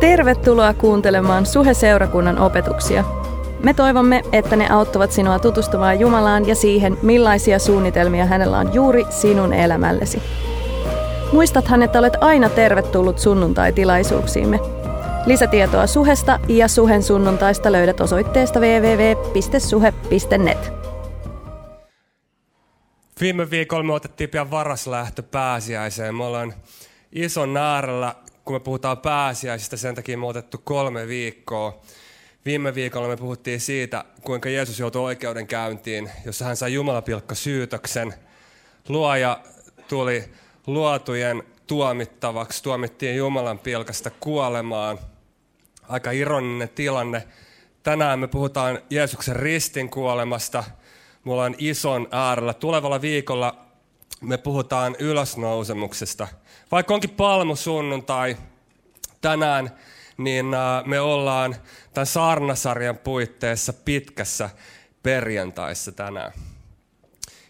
Tervetuloa 0.00 0.74
kuuntelemaan 0.74 1.46
Suhe-seurakunnan 1.46 2.38
opetuksia. 2.38 3.04
Me 3.64 3.74
toivomme, 3.74 4.22
että 4.32 4.56
ne 4.56 4.68
auttavat 4.70 5.12
sinua 5.12 5.38
tutustumaan 5.38 6.00
Jumalaan 6.00 6.48
ja 6.48 6.54
siihen, 6.54 6.98
millaisia 7.02 7.58
suunnitelmia 7.58 8.26
hänellä 8.26 8.58
on 8.58 8.74
juuri 8.74 9.04
sinun 9.10 9.52
elämällesi. 9.52 10.22
Muistathan, 11.32 11.82
että 11.82 11.98
olet 11.98 12.12
aina 12.20 12.48
tervetullut 12.48 13.18
sunnuntai-tilaisuuksiimme. 13.18 14.60
Lisätietoa 15.26 15.86
Suhesta 15.86 16.40
ja 16.48 16.68
Suhen 16.68 17.02
sunnuntaista 17.02 17.72
löydät 17.72 18.00
osoitteesta 18.00 18.60
www.suhe.net. 18.60 19.60
Viime 23.20 23.50
viikolla 23.50 23.84
me 23.84 23.92
otettiin 23.92 24.30
pian 24.30 24.50
varaslähtö 24.50 25.22
pääsiäiseen. 25.22 26.14
Me 26.14 26.24
ollaan 26.24 26.54
ison 27.12 27.54
naaralla, 27.54 28.16
kun 28.50 28.60
me 28.60 28.64
puhutaan 28.64 28.98
pääsiäisistä, 28.98 29.76
sen 29.76 29.94
takia 29.94 30.18
me 30.18 30.26
otettu 30.26 30.60
kolme 30.64 31.06
viikkoa. 31.08 31.80
Viime 32.44 32.74
viikolla 32.74 33.08
me 33.08 33.16
puhuttiin 33.16 33.60
siitä, 33.60 34.04
kuinka 34.22 34.48
Jeesus 34.48 34.78
joutui 34.78 35.02
oikeudenkäyntiin, 35.02 36.10
jossa 36.24 36.44
hän 36.44 36.56
sai 36.56 36.74
Jumalapilkka 36.74 37.34
syytöksen. 37.34 38.14
Luoja 38.88 39.40
tuli 39.88 40.24
luotujen 40.66 41.42
tuomittavaksi, 41.66 42.62
tuomittiin 42.62 43.16
Jumalan 43.16 43.58
pilkasta 43.58 44.10
kuolemaan. 44.20 44.98
Aika 45.88 46.10
ironinen 46.10 46.68
tilanne. 46.68 47.28
Tänään 47.82 48.18
me 48.18 48.28
puhutaan 48.28 48.78
Jeesuksen 48.90 49.36
ristin 49.36 49.90
kuolemasta. 49.90 50.64
Me 51.24 51.32
ollaan 51.32 51.54
ison 51.58 52.08
äärellä. 52.10 52.54
Tulevalla 52.54 53.00
viikolla 53.00 53.66
me 54.20 54.38
puhutaan 54.38 54.96
ylösnousemuksesta. 54.98 56.28
Vaikka 56.72 56.94
onkin 56.94 57.10
palmusunnuntai 57.10 58.36
tänään, 59.20 59.70
niin 60.16 60.46
me 60.84 61.00
ollaan 61.00 61.56
tämän 61.94 62.06
saarnasarjan 62.06 62.98
puitteissa 62.98 63.72
pitkässä 63.72 64.50
perjantaissa 65.02 65.92
tänään. 65.92 66.32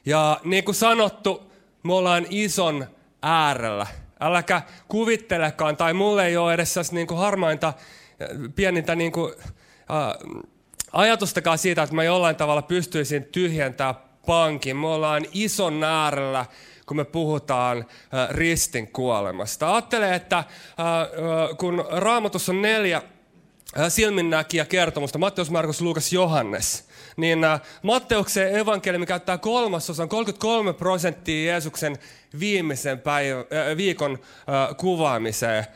Ja 0.07 0.41
niin 0.45 0.65
kuin 0.65 0.75
sanottu, 0.75 1.53
me 1.83 1.95
ollaan 1.95 2.27
ison 2.31 2.87
äärellä. 3.23 3.87
Äläkä 4.21 4.63
kuvittelekaan, 4.89 5.77
tai 5.77 5.95
mulle 5.95 6.27
ei 6.27 6.37
ole 6.37 6.55
edes 6.55 6.93
niin 6.93 7.07
kuin 7.07 7.19
harmainta, 7.19 7.73
pienintä 8.55 8.95
niin 8.95 9.13
kuin, 9.13 9.35
äh, 9.91 10.41
ajatustakaan 10.93 11.59
siitä, 11.59 11.83
että 11.83 11.95
mä 11.95 12.05
jollain 12.05 12.37
tavalla 12.37 12.63
pystyisin 12.63 13.25
tyhjentämään 13.25 13.95
pankin. 14.27 14.77
Me 14.77 14.87
ollaan 14.87 15.27
ison 15.33 15.85
äärellä, 15.85 16.47
kun 16.91 16.97
me 16.97 17.05
puhutaan 17.05 17.79
äh, 17.79 18.29
ristin 18.31 18.89
kuolemasta. 18.89 19.73
Ajattele, 19.73 20.15
että 20.15 20.37
äh, 20.39 20.45
äh, 20.45 21.57
kun 21.57 21.85
raamatussa 21.91 22.53
on 22.53 22.63
neljä 22.63 23.03
silminnäkijä 23.89 24.65
kertomusta, 24.65 25.19
Matteus, 25.19 25.51
Markus, 25.51 25.81
Luukas, 25.81 26.13
Johannes, 26.13 26.89
niin 27.17 27.39
Matteuksen 27.83 28.57
evankeliumi 28.57 29.07
käyttää 29.07 29.39
kolmasosan, 29.39 30.09
33 30.09 30.73
prosenttia 30.73 31.53
Jeesuksen 31.53 31.97
viimeisen 32.41 33.01
päivä, 33.01 33.45
viikon 33.77 34.19
kuvaamiseen. 34.77 35.67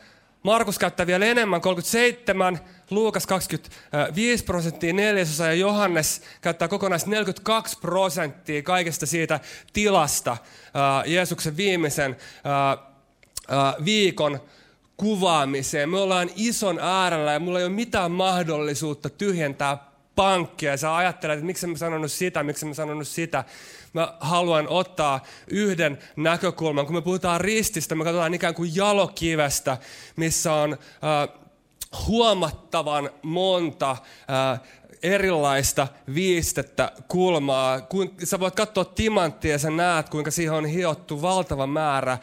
Markus 0.43 0.79
käyttää 0.79 1.07
vielä 1.07 1.25
enemmän, 1.25 1.61
37, 1.61 2.59
Luukas 2.89 3.27
25 3.27 4.43
prosenttia, 4.43 4.93
neljäsosa 4.93 5.45
ja 5.45 5.53
Johannes 5.53 6.21
käyttää 6.41 6.67
kokonais 6.67 7.05
42 7.05 7.79
prosenttia 7.79 8.61
kaikesta 8.61 9.05
siitä 9.05 9.39
tilasta 9.73 10.37
Jeesuksen 11.05 11.57
viimeisen 11.57 12.15
viikon 13.85 14.39
kuvaamiseen. 14.97 15.89
Me 15.89 15.99
ollaan 15.99 16.29
ison 16.35 16.79
äärellä 16.79 17.33
ja 17.33 17.39
mulla 17.39 17.59
ei 17.59 17.65
ole 17.65 17.73
mitään 17.73 18.11
mahdollisuutta 18.11 19.09
tyhjentää 19.09 19.77
pankkia. 20.15 20.77
Sä 20.77 20.95
ajattelet, 20.95 21.33
että 21.33 21.45
miksi 21.45 21.67
mä 21.67 21.77
sanonut 21.77 22.11
sitä, 22.11 22.43
miksi 22.43 22.65
mä 22.65 22.73
sanonut 22.73 23.07
sitä. 23.07 23.43
Mä 23.93 24.13
haluan 24.19 24.67
ottaa 24.67 25.23
yhden 25.47 25.97
näkökulman. 26.15 26.85
Kun 26.85 26.95
me 26.95 27.01
puhutaan 27.01 27.41
rististä, 27.41 27.95
me 27.95 28.03
katsotaan 28.03 28.33
ikään 28.33 28.55
kuin 28.55 28.75
jalokivestä, 28.75 29.77
missä 30.15 30.53
on 30.53 30.73
äh, 30.73 31.44
huomattavan 32.07 33.09
monta 33.21 33.97
erilaista 35.03 35.87
viistettä, 36.13 36.91
kulmaa. 37.07 37.81
Kun, 37.81 38.13
sä 38.23 38.39
voit 38.39 38.55
katsoa 38.55 38.85
timanttia 38.85 39.51
ja 39.51 39.59
sä 39.59 39.69
näet, 39.69 40.09
kuinka 40.09 40.31
siihen 40.31 40.53
on 40.53 40.65
hiottu 40.65 41.21
valtava 41.21 41.67
määrä 41.67 42.17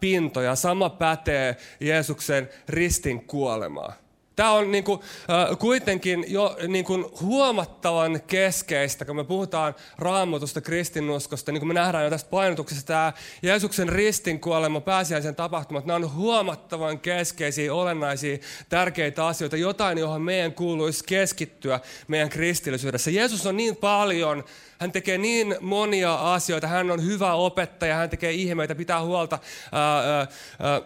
pintoja. 0.00 0.54
Sama 0.54 0.90
pätee 0.90 1.56
Jeesuksen 1.80 2.48
ristin 2.68 3.24
kuolemaan. 3.26 3.92
Tämä 4.38 4.52
on 4.52 4.70
niin 4.70 4.84
kuin, 4.84 5.00
äh, 5.30 5.58
kuitenkin 5.58 6.24
jo 6.28 6.56
niin 6.68 6.84
kuin 6.84 7.04
huomattavan 7.20 8.20
keskeistä, 8.26 9.04
kun 9.04 9.16
me 9.16 9.24
puhutaan 9.24 9.74
raamatusta 9.98 10.60
kristinuskosta, 10.60 11.52
niin 11.52 11.60
kuin 11.60 11.68
me 11.68 11.74
nähdään 11.74 12.04
jo 12.04 12.10
tästä 12.10 12.30
painotuksesta, 12.30 12.86
tämä 12.86 13.12
Jeesuksen 13.42 13.88
ristin 13.88 14.40
kuolema, 14.40 14.80
pääsiäisen 14.80 15.34
tapahtumat, 15.34 15.86
nämä 15.86 15.96
on 15.96 16.14
huomattavan 16.14 17.00
keskeisiä, 17.00 17.74
olennaisia, 17.74 18.38
tärkeitä 18.68 19.26
asioita, 19.26 19.56
jotain, 19.56 19.98
johon 19.98 20.22
meidän 20.22 20.52
kuuluisi 20.52 21.04
keskittyä 21.04 21.80
meidän 22.08 22.28
kristillisyydessä. 22.28 23.10
Jeesus 23.10 23.46
on 23.46 23.56
niin 23.56 23.76
paljon 23.76 24.44
hän 24.80 24.92
tekee 24.92 25.18
niin 25.18 25.56
monia 25.60 26.14
asioita. 26.14 26.66
Hän 26.66 26.90
on 26.90 27.04
hyvä 27.04 27.34
opettaja, 27.34 27.96
hän 27.96 28.10
tekee 28.10 28.32
ihmeitä, 28.32 28.74
pitää 28.74 29.02
huolta 29.02 29.38
ää, 29.72 30.18
ää, 30.58 30.80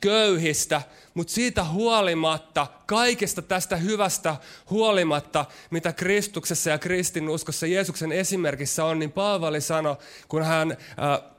köyhistä, 0.00 0.82
mutta 1.14 1.32
siitä 1.32 1.64
huolimatta, 1.64 2.66
kaikesta 2.86 3.42
tästä 3.42 3.76
hyvästä 3.76 4.36
huolimatta, 4.70 5.44
mitä 5.70 5.92
Kristuksessa 5.92 6.70
ja 6.70 6.78
kristinuskossa 6.78 7.66
Jeesuksen 7.66 8.12
esimerkissä 8.12 8.84
on, 8.84 8.98
niin 8.98 9.12
Paavali 9.12 9.60
sanoi, 9.60 9.96
kun 10.28 10.42
hän 10.42 10.70
äh, 10.70 11.30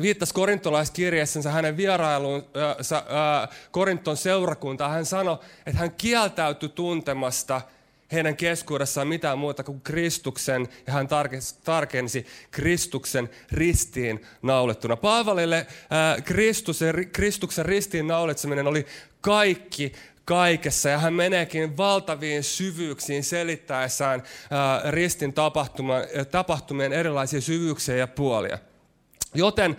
viittasi 0.00 0.34
korintolaiskirjeessänsä 0.34 1.50
hänen 1.50 1.76
vierailuunsa 1.76 2.96
äh, 2.96 3.58
Korinton 3.70 4.16
seurakuntaan, 4.16 4.90
hän 4.90 5.06
sanoi, 5.06 5.38
että 5.66 5.78
hän 5.78 5.92
kieltäytyi 5.92 6.68
tuntemasta– 6.68 7.60
heidän 8.12 8.36
keskuudessaan 8.36 9.08
mitään 9.08 9.38
muuta 9.38 9.64
kuin 9.64 9.80
Kristuksen, 9.80 10.68
ja 10.86 10.92
hän 10.92 11.08
tarkensi 11.64 12.26
Kristuksen 12.50 13.30
ristiin 13.52 14.26
naulettuna. 14.42 14.96
Paavalille 14.96 15.56
äh, 15.56 16.24
Kristus, 16.24 16.80
Kristuksen 17.12 17.66
ristiin 17.66 18.06
naulitseminen 18.06 18.66
oli 18.66 18.86
kaikki 19.20 19.92
kaikessa, 20.24 20.88
ja 20.88 20.98
hän 20.98 21.14
meneekin 21.14 21.76
valtaviin 21.76 22.42
syvyyksiin 22.42 23.24
selittäessään 23.24 24.22
äh, 24.22 24.90
ristin 24.90 25.34
tapahtumien 26.30 26.92
erilaisia 26.92 27.40
syvyyksiä 27.40 27.96
ja 27.96 28.06
puolia. 28.06 28.58
Joten 29.34 29.76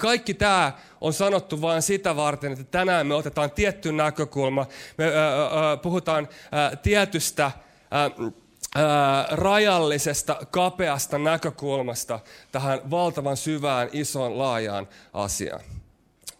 kaikki 0.00 0.34
tämä 0.34 0.72
on 1.00 1.12
sanottu 1.12 1.60
vain 1.60 1.82
sitä 1.82 2.16
varten, 2.16 2.52
että 2.52 2.64
tänään 2.64 3.06
me 3.06 3.14
otetaan 3.14 3.50
tietty 3.50 3.92
näkökulma. 3.92 4.66
Me 4.98 5.04
puhutaan 5.82 6.28
tietystä 6.82 7.50
rajallisesta, 9.30 10.36
kapeasta 10.50 11.18
näkökulmasta 11.18 12.20
tähän 12.52 12.90
valtavan 12.90 13.36
syvään, 13.36 13.88
isoon, 13.92 14.38
laajaan 14.38 14.88
asiaan. 15.12 15.60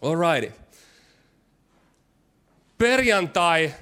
Alrighty. 0.01 0.53
Perjantai 2.77 3.73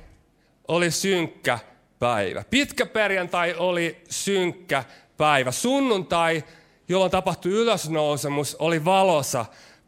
oli 0.67 0.91
synkkä 0.91 1.59
päivä. 2.00 2.44
Pitkä 2.50 2.85
perjantai 2.85 3.56
oli 3.57 4.03
synkkä 4.09 4.84
päivä. 5.17 5.51
Sunnuntai, 5.51 6.44
jolloin 6.88 7.11
tapahtui 7.11 7.51
ylösnousemus, 7.51 8.55
oli 8.55 8.85
valosa 8.85 9.45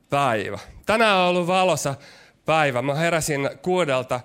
päivä. 0.09 0.59
Tänään 0.85 1.17
on 1.17 1.28
ollut 1.28 1.47
valosa 1.47 1.96
päivä. 2.46 2.81
Mä 2.81 2.96
heräsin 2.96 3.49
kuudelta 3.61 4.20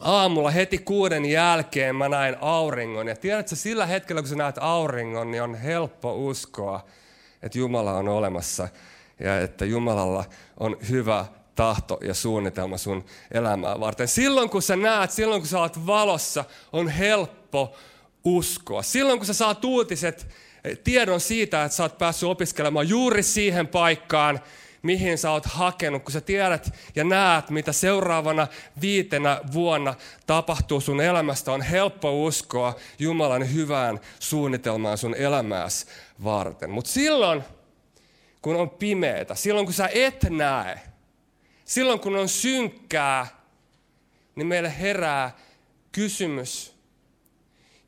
aamulla 0.00 0.50
heti 0.50 0.78
kuuden 0.78 1.24
jälkeen 1.24 1.96
mä 1.96 2.08
näin 2.08 2.36
auringon. 2.40 3.08
Ja 3.08 3.16
tiedätkö, 3.16 3.56
sillä 3.56 3.86
hetkellä 3.86 4.22
kun 4.22 4.28
sä 4.28 4.34
näet 4.36 4.58
auringon, 4.60 5.30
niin 5.30 5.42
on 5.42 5.54
helppo 5.54 6.14
uskoa, 6.14 6.86
että 7.42 7.58
Jumala 7.58 7.92
on 7.92 8.08
olemassa 8.08 8.68
ja 9.20 9.40
että 9.40 9.64
Jumalalla 9.64 10.24
on 10.60 10.76
hyvä 10.88 11.24
tahto 11.54 11.98
ja 12.04 12.14
suunnitelma 12.14 12.76
sun 12.76 13.04
elämää 13.30 13.80
varten. 13.80 14.08
Silloin 14.08 14.50
kun 14.50 14.62
sä 14.62 14.76
näet, 14.76 15.10
silloin 15.10 15.40
kun 15.40 15.48
sä 15.48 15.58
oot 15.58 15.86
valossa, 15.86 16.44
on 16.72 16.88
helppo 16.88 17.76
uskoa. 18.24 18.82
Silloin 18.82 19.18
kun 19.18 19.26
sä 19.26 19.34
saat 19.34 19.64
uutiset, 19.64 20.26
eh, 20.64 20.78
tiedon 20.78 21.20
siitä, 21.20 21.64
että 21.64 21.76
sä 21.76 21.82
oot 21.82 21.98
päässyt 21.98 22.28
opiskelemaan 22.28 22.88
juuri 22.88 23.22
siihen 23.22 23.68
paikkaan, 23.68 24.40
mihin 24.82 25.18
sä 25.18 25.30
oot 25.30 25.46
hakenut, 25.46 26.02
kun 26.02 26.12
sä 26.12 26.20
tiedät 26.20 26.74
ja 26.94 27.04
näet, 27.04 27.50
mitä 27.50 27.72
seuraavana 27.72 28.46
viitenä 28.80 29.40
vuonna 29.52 29.94
tapahtuu 30.26 30.80
sun 30.80 31.00
elämästä, 31.00 31.52
on 31.52 31.62
helppo 31.62 32.24
uskoa 32.24 32.76
Jumalan 32.98 33.54
hyvään 33.54 34.00
suunnitelmaan 34.18 34.98
sun 34.98 35.14
elämääsi 35.14 35.86
varten. 36.24 36.70
Mutta 36.70 36.90
silloin, 36.90 37.44
kun 38.42 38.56
on 38.56 38.70
pimeätä, 38.70 39.34
silloin 39.34 39.66
kun 39.66 39.74
sä 39.74 39.88
et 39.94 40.22
näe, 40.30 40.80
silloin 41.64 42.00
kun 42.00 42.16
on 42.16 42.28
synkkää, 42.28 43.26
niin 44.34 44.46
meille 44.46 44.78
herää 44.80 45.36
kysymys, 45.92 46.80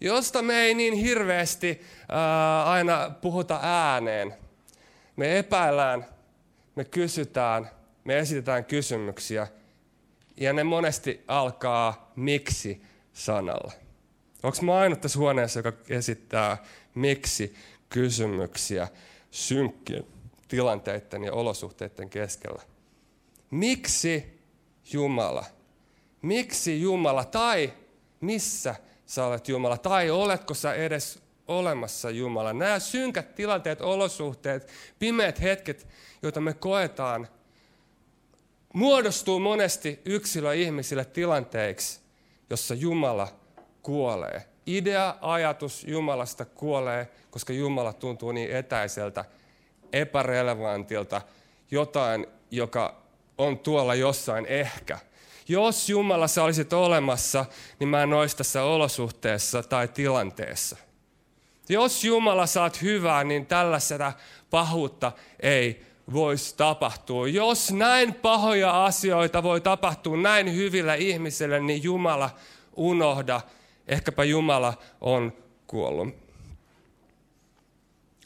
josta 0.01 0.43
me 0.43 0.61
ei 0.61 0.75
niin 0.75 0.95
hirveästi 0.95 1.83
ää, 2.09 2.65
aina 2.65 3.11
puhuta 3.21 3.61
ääneen. 3.63 4.35
Me 5.17 5.39
epäillään, 5.39 6.07
me 6.75 6.85
kysytään, 6.85 7.71
me 8.05 8.19
esitetään 8.19 8.65
kysymyksiä, 8.65 9.47
ja 10.37 10.53
ne 10.53 10.65
monesti 10.65 11.25
alkaa 11.29 12.13
miksi 12.17 12.83
sanalla. 13.13 13.73
Onko 14.43 14.59
mä 14.63 14.79
ainut 14.79 15.01
tässä 15.01 15.19
huoneessa, 15.19 15.59
joka 15.59 15.73
esittää 15.89 16.65
miksi 16.95 17.55
kysymyksiä 17.89 18.89
synkkien 19.31 20.05
tilanteiden 20.49 21.25
ja 21.25 21.33
olosuhteiden 21.33 22.11
keskellä? 22.11 22.63
Miksi 23.51 24.41
Jumala? 24.93 25.45
Miksi 26.23 26.81
Jumala? 26.81 27.25
Tai 27.25 27.73
missä 28.21 28.75
sä 29.07 29.27
olet 29.27 29.49
Jumala? 29.49 29.79
Tai 29.79 30.11
oletko 30.11 30.55
sä 30.55 30.75
edes 30.75 31.23
olemassa 31.59 32.11
Jumala? 32.11 32.53
Nämä 32.53 32.79
synkät 32.79 33.35
tilanteet, 33.35 33.81
olosuhteet, 33.81 34.69
pimeät 34.99 35.41
hetket, 35.41 35.89
joita 36.23 36.41
me 36.41 36.55
koetaan, 36.55 37.29
muodostuu 38.73 39.41
monesti 39.41 40.01
yksilöihmisille 40.05 41.05
tilanteiksi, 41.05 42.01
jossa 42.51 42.75
Jumala 42.75 43.29
kuolee. 43.83 44.45
Idea, 44.67 45.15
ajatus 45.21 45.85
Jumalasta 45.85 46.45
kuolee, 46.45 47.09
koska 47.31 47.53
Jumala 47.53 47.93
tuntuu 47.93 48.33
niin 48.33 48.57
etäiseltä, 48.57 49.25
epärelevantilta, 49.93 51.21
jotain, 51.71 52.27
joka 52.51 53.03
on 53.39 53.59
tuolla 53.59 53.95
jossain 53.95 54.47
ehkä. 54.47 54.99
Jos 55.49 55.89
Jumala 55.89 56.29
sä 56.29 56.45
olisit 56.45 56.73
olemassa, 56.73 57.45
niin 57.81 57.89
mä 57.89 58.03
en 58.03 58.13
olisi 58.13 58.37
tässä 58.37 58.63
olosuhteessa 58.63 59.63
tai 59.63 59.89
tilanteessa. 59.89 60.77
Jos 61.69 62.05
Jumala 62.05 62.47
saat 62.47 62.83
hyvää, 62.83 63.25
niin 63.25 63.47
tällaista 63.47 64.13
pahuutta 64.51 65.13
ei 65.41 65.83
voisi 66.13 66.57
tapahtua. 66.57 67.29
Jos 67.29 67.73
näin 67.73 68.15
pahoja 68.15 68.85
asioita 68.85 69.43
voi 69.43 69.61
tapahtua 69.61 70.17
näin 70.17 70.55
hyvillä 70.55 70.95
ihmisille, 70.95 71.61
niin 71.61 71.83
Jumala 71.83 72.31
unohda. 72.77 73.41
Ehkäpä 73.89 74.25
Jumala 74.25 74.75
on 75.01 75.33
kuollut. 75.67 76.09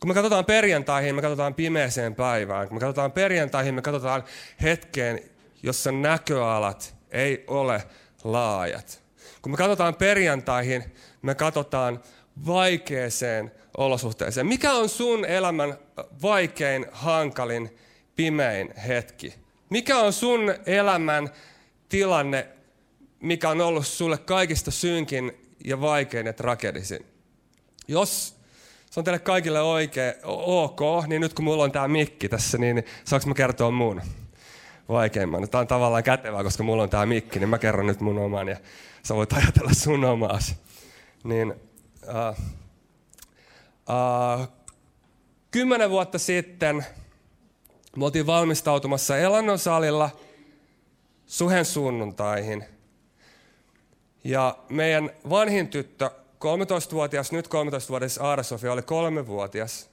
Kun 0.01 0.11
me 0.11 0.15
katsotaan 0.15 0.45
perjantaihin, 0.45 1.15
me 1.15 1.23
katsotaan 1.23 1.55
pimeeseen 1.55 2.15
päivään. 2.15 2.69
Kun 2.69 2.77
me 2.77 2.81
katsotaan 2.81 3.13
perjantaihin, 3.13 3.75
me 3.75 3.83
katsotaan 3.83 4.25
hetkeen, 4.63 5.21
jossa 5.63 5.93
näköalat 5.93 6.95
ei 7.11 7.45
ole 7.47 7.83
laajat. 8.25 9.03
Kun 9.43 9.53
me 9.53 9.57
katsotaan 9.57 9.95
perjantaihin, 9.95 10.85
me 11.23 11.35
katsotaan 11.35 12.03
vaikeeseen 12.47 13.53
olosuhteeseen. 13.77 14.47
Mikä 14.47 14.73
on 14.73 14.89
sun 14.89 15.25
elämän 15.25 15.79
vaikein, 16.23 16.87
hankalin, 16.93 17.79
pimein 18.17 18.75
hetki? 18.77 19.35
Mikä 19.71 19.99
on 19.99 20.13
sun 20.13 20.55
elämän 20.67 21.31
tilanne, 21.89 22.49
mikä 23.21 23.49
on 23.49 23.61
ollut 23.61 23.87
sulle 23.87 24.19
kaikista 24.19 24.71
synkin 24.71 25.33
ja 25.65 25.81
vaikein 25.81 26.27
ja 26.27 26.33
tragedisin? 26.33 27.07
Jos 27.89 28.37
se 28.91 29.01
on 29.01 29.05
teille 29.05 29.19
kaikille 29.19 29.61
oikein 29.61 30.15
ok, 30.25 30.81
niin 31.07 31.21
nyt 31.21 31.35
kun 31.35 31.45
mulla 31.45 31.65
on 31.65 31.73
tämä 31.73 31.89
mikki 31.89 32.29
tässä, 32.29 32.59
niin 32.59 32.85
saanko 33.05 33.29
mä 33.29 33.35
kertoa 33.35 33.71
mun 33.71 34.03
vaikeimman? 34.89 35.49
Tämä 35.51 35.61
on 35.61 35.67
tavallaan 35.67 36.03
kätevää, 36.03 36.43
koska 36.43 36.63
mulla 36.63 36.83
on 36.83 36.91
tämä 36.91 37.07
mikki, 37.07 37.39
niin 37.39 37.49
mä 37.49 37.59
kerron 37.59 37.87
nyt 37.87 38.01
mun 38.01 38.19
oman 38.19 38.49
ja 38.49 38.57
sä 39.03 39.15
voit 39.15 39.33
ajatella 39.33 39.75
sun 39.75 40.05
omaas. 40.05 40.55
Niin, 41.25 41.55
uh, 42.09 42.45
uh, 43.89 44.49
kymmenen 45.51 45.91
vuotta 45.91 46.19
sitten 46.19 46.87
me 47.97 48.05
oltiin 48.05 48.27
valmistautumassa 48.27 49.19
Elannon 49.19 49.59
salilla 49.59 50.11
suhen 51.27 51.65
sunnuntaihin. 51.65 52.65
Ja 54.25 54.59
meidän 54.69 55.11
vanhin 55.31 55.69
tyttö 55.69 56.11
13-vuotias, 56.37 57.33
nyt 57.33 57.47
13-vuotias 57.47 58.19
Aara-Sofia 58.19 58.73
oli 58.73 58.83
kolmevuotias. 58.83 59.91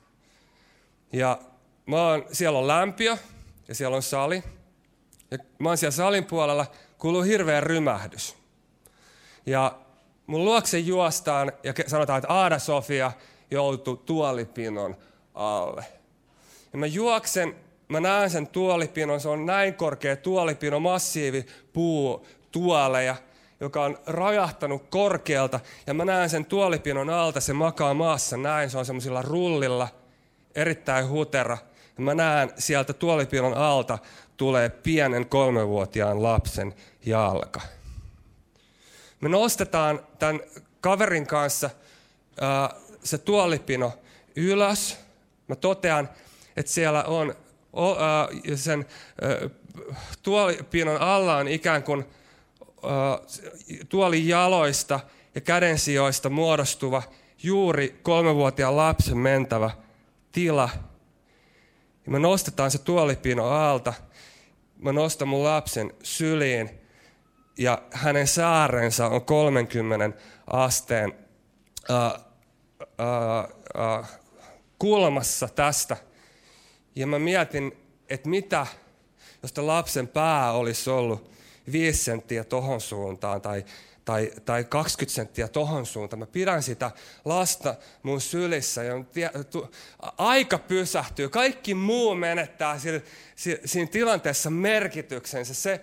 Ja 1.14 1.40
mä 1.86 2.08
oon, 2.08 2.26
siellä 2.32 2.60
on 2.60 2.68
lämpiö 2.68 3.18
ja 3.68 3.76
siellä 3.76 3.96
on 3.96 4.04
sali. 4.04 4.44
Ja 5.32 5.38
mä 5.60 5.70
oon 5.70 5.78
siellä 5.78 5.92
salin 5.92 6.26
puolella, 6.26 6.66
kuuluu 6.98 7.22
hirveä 7.22 7.62
rymähdys. 7.62 8.36
Ja 9.46 9.80
mun 10.28 10.46
luokse 10.46 10.80
juostaan 10.80 11.52
ja 11.64 11.74
sanotaan, 11.88 12.18
että 12.18 12.34
Aada-Sofia 12.34 13.12
joutui 13.52 13.98
tuolipinon 14.06 14.96
alle. 15.34 15.86
Ja 16.74 16.80
mä 16.80 16.86
juoksen, 16.86 17.56
mä 17.88 18.00
näen 18.00 18.30
sen 18.30 18.48
tuolipinon, 18.48 19.20
se 19.20 19.30
on 19.30 19.46
näin 19.46 19.74
korkea 19.74 20.16
tuolipino, 20.16 20.80
massiivi 20.80 21.46
puu 21.74 22.28
tuoleja– 22.52 23.16
joka 23.64 23.84
on 23.84 23.98
rajahtanut 24.06 24.84
korkealta. 24.90 25.60
Ja 25.88 25.94
mä 25.94 26.06
näen 26.06 26.30
sen 26.30 26.46
tuolipinon 26.46 27.10
alta, 27.10 27.42
se 27.42 27.54
makaa 27.54 27.94
maassa 27.94 28.38
näin, 28.38 28.70
se 28.70 28.78
on 28.78 28.86
semmoisilla 28.86 29.22
rullilla, 29.22 29.88
erittäin 30.56 31.10
hutera. 31.10 31.58
Ja 31.98 32.04
mä 32.04 32.14
näen 32.14 32.52
sieltä 32.58 32.94
tuolipinon 32.94 33.54
alta 33.54 33.98
tulee 34.38 34.70
pienen 34.70 35.26
kolmevuotiaan 35.26 36.24
lapsen 36.24 36.74
jalka. 37.06 37.62
Me 39.24 39.30
nostetaan 39.30 40.00
tämän 40.20 40.42
kaverin 40.82 41.28
kanssa 41.28 41.70
ää, 42.42 42.76
se 43.04 43.18
tuolipino 43.18 43.94
ylös. 44.36 44.98
Mä 45.48 45.56
totean, 45.56 46.10
että 46.58 46.72
siellä 46.72 47.04
on 47.04 47.36
sen 48.56 48.86
tuolipinon 50.24 51.02
alla 51.02 51.38
on 51.38 51.48
ikään 51.48 51.84
kuin 51.84 52.06
tuolin 53.90 54.28
jaloista 54.28 55.00
ja 55.36 55.42
kädensijoista 55.42 56.30
muodostuva 56.30 57.04
juuri 57.44 58.00
kolmevuotiaan 58.04 58.78
lapsen 58.78 59.18
mentävä 59.18 59.72
tila. 60.32 60.70
Ja 62.06 62.12
me 62.12 62.20
nostetaan 62.20 62.72
se 62.72 62.78
tuolipino 62.78 63.48
alta. 63.48 63.94
Mä 64.78 64.92
nostan 64.92 65.28
mun 65.28 65.44
lapsen 65.44 65.94
syliin 66.04 66.83
ja 67.58 67.82
hänen 67.92 68.28
saarensa 68.28 69.08
on 69.08 69.26
30 69.26 70.18
asteen 70.48 71.14
äh, 71.92 72.06
äh, 73.00 74.00
äh, 74.00 74.10
kulmassa 74.80 75.48
tästä. 75.48 75.98
Ja 76.96 77.08
mä 77.08 77.20
mietin, 77.20 77.78
että 78.10 78.30
mitä, 78.30 78.68
jos 79.44 79.58
lapsen 79.58 80.08
pää 80.08 80.52
olisi 80.52 80.90
ollut 80.90 81.32
5 81.72 82.04
senttiä 82.04 82.44
tohon 82.44 82.82
suuntaan 82.82 83.42
tai, 83.42 83.66
tai, 84.06 84.32
tai 84.46 84.64
20 84.64 85.16
senttiä 85.16 85.48
tohon 85.48 85.86
suuntaan. 85.86 86.20
Mä 86.20 86.26
pidän 86.26 86.64
sitä 86.64 86.92
lasta 87.26 87.76
mun 88.04 88.22
sylissä 88.22 88.84
ja 88.84 88.94
tu, 89.50 89.72
aika 90.18 90.58
pysähtyy. 90.58 91.30
Kaikki 91.30 91.74
muu 91.74 92.16
menettää 92.16 92.80
siinä, 92.80 93.02
siinä 93.66 93.92
tilanteessa 93.92 94.50
merkityksensä. 94.50 95.54
Se, 95.54 95.82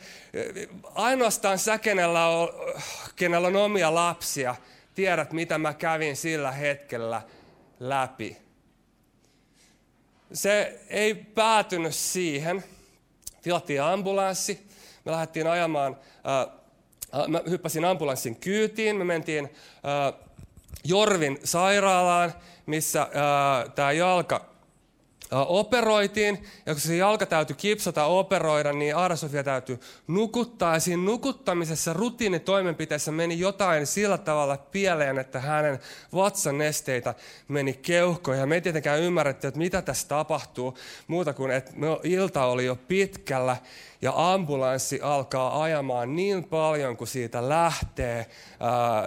ainoastaan 0.94 1.58
sä, 1.58 1.78
kenellä 1.78 2.26
on, 2.26 2.48
kenellä 3.16 3.48
on 3.48 3.56
omia 3.56 3.94
lapsia, 3.94 4.54
tiedät 4.94 5.32
mitä 5.32 5.58
mä 5.58 5.74
kävin 5.74 6.16
sillä 6.16 6.52
hetkellä 6.52 7.22
läpi. 7.80 8.36
Se 10.32 10.80
ei 10.88 11.14
päätynyt 11.14 11.94
siihen. 11.94 12.64
Tilattiin 13.42 13.82
ambulanssi 13.82 14.70
me 15.04 15.12
lähdettiin 15.12 15.46
ajamaan, 15.46 15.96
äh, 16.16 16.59
mä 17.28 17.40
hyppäsin 17.50 17.84
ambulanssin 17.84 18.36
kyytiin, 18.36 18.96
me 18.96 19.04
mentiin 19.04 19.44
äh, 19.44 20.20
Jorvin 20.84 21.38
sairaalaan, 21.44 22.32
missä 22.66 23.02
äh, 23.02 23.08
tämä 23.74 23.92
jalka 23.92 24.50
operoitiin, 25.30 26.44
ja 26.66 26.74
kun 26.74 26.80
se 26.80 26.96
jalka 26.96 27.26
täytyy 27.26 27.56
kipsata 27.56 28.04
operoida, 28.04 28.72
niin 28.72 28.96
Aara-Sofia 28.96 29.44
täytyy 29.44 29.80
nukuttaa, 30.08 30.74
ja 30.74 30.80
siinä 30.80 31.02
nukuttamisessa 31.02 31.92
rutiinitoimenpiteessä 31.92 33.12
meni 33.12 33.38
jotain 33.38 33.86
sillä 33.86 34.18
tavalla 34.18 34.56
pieleen, 34.56 35.18
että 35.18 35.40
hänen 35.40 35.78
vatsanesteitä 36.14 37.14
meni 37.48 37.72
keuhkoihin, 37.72 38.40
ja 38.40 38.46
me 38.46 38.54
ei 38.54 38.60
tietenkään 38.60 39.00
ymmärretty, 39.00 39.46
että 39.46 39.58
mitä 39.58 39.82
tässä 39.82 40.08
tapahtuu, 40.08 40.78
muuta 41.06 41.32
kuin, 41.32 41.50
että 41.50 41.72
ilta 42.02 42.44
oli 42.44 42.64
jo 42.64 42.76
pitkällä, 42.88 43.56
ja 44.02 44.12
ambulanssi 44.16 45.00
alkaa 45.02 45.62
ajamaan 45.62 46.16
niin 46.16 46.44
paljon 46.44 46.96
kuin 46.96 47.08
siitä 47.08 47.48
lähtee 47.48 48.26
ää, 48.60 48.70
ää, 48.70 49.06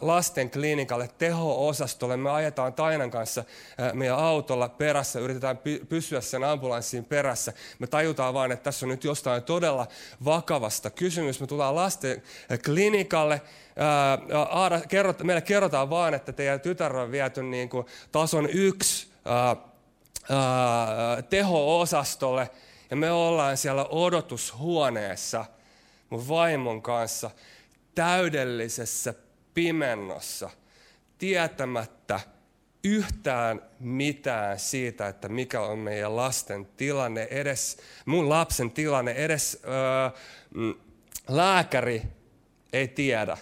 lasten 0.00 0.50
klinikalle 0.50 1.08
teho-osastolle. 1.18 2.16
Me 2.16 2.30
ajetaan 2.30 2.72
Tainan 2.72 3.10
kanssa 3.10 3.44
ää, 3.78 3.92
meidän 3.92 4.18
autolla 4.18 4.68
perässä, 4.68 5.18
yritetään 5.18 5.42
yritetään 5.42 5.88
pysyä 5.88 6.20
sen 6.20 6.44
ambulanssin 6.44 7.04
perässä. 7.04 7.52
Me 7.78 7.86
tajutaan 7.86 8.34
vaan, 8.34 8.52
että 8.52 8.64
tässä 8.64 8.86
on 8.86 8.90
nyt 8.90 9.04
jostain 9.04 9.42
todella 9.42 9.86
vakavasta 10.24 10.90
kysymys. 10.90 11.40
Me 11.40 11.46
tullaan 11.46 11.74
lasten 11.74 12.22
klinikalle. 12.64 13.42
Aada, 14.50 14.80
kerrot, 14.80 15.22
meille 15.22 15.40
kerrotaan 15.40 15.90
vaan, 15.90 16.14
että 16.14 16.32
teidän 16.32 16.60
tytär 16.60 16.96
on 16.96 17.12
viety 17.12 17.42
niin 17.42 17.68
kuin 17.68 17.86
tason 18.12 18.48
yksi 18.52 19.12
ää, 19.24 19.56
ää, 20.30 21.22
teho-osastolle. 21.22 22.50
Ja 22.92 22.96
me 22.96 23.10
ollaan 23.10 23.56
siellä 23.56 23.84
odotushuoneessa 23.84 25.44
mun 26.10 26.28
vaimon 26.28 26.82
kanssa 26.82 27.30
täydellisessä 27.94 29.14
pimennossa, 29.54 30.50
tietämättä 31.18 32.20
yhtään 32.84 33.62
mitään 33.80 34.58
siitä, 34.58 35.08
että 35.08 35.28
mikä 35.28 35.60
on 35.60 35.78
meidän 35.78 36.16
lasten 36.16 36.66
tilanne, 36.66 37.28
edes 37.30 37.76
mun 38.06 38.28
lapsen 38.28 38.70
tilanne, 38.70 39.12
edes 39.12 39.62
öö, 39.64 40.20
mm, 40.54 40.74
lääkäri 41.28 42.02
ei 42.72 42.88
tiedä. 42.88 43.36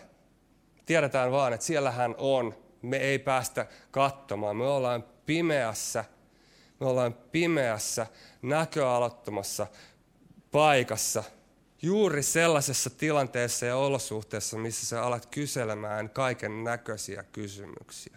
Tiedetään 0.87 1.33
vaan, 1.33 1.53
että 1.53 1.67
siellä 1.67 1.91
hän 1.91 2.15
on. 2.19 2.55
Me 2.83 2.97
ei 2.97 3.19
päästä 3.19 3.67
katsomaan. 3.91 4.57
Me 4.57 4.65
ollaan 4.65 5.05
pimeässä. 5.27 6.05
Me 6.81 6.87
ollaan 6.87 7.15
pimeässä, 7.15 8.07
näköalattomassa 8.43 9.67
paikassa– 10.51 11.25
juuri 11.83 12.23
sellaisessa 12.23 12.91
tilanteessa 12.91 13.67
ja 13.67 13.77
olosuhteessa, 13.77 14.59
missä 14.59 14.87
sä 14.87 15.03
alat 15.03 15.27
kyselemään 15.27 16.11
kaiken 16.11 16.65
näköisiä 16.65 17.25
kysymyksiä. 17.33 18.17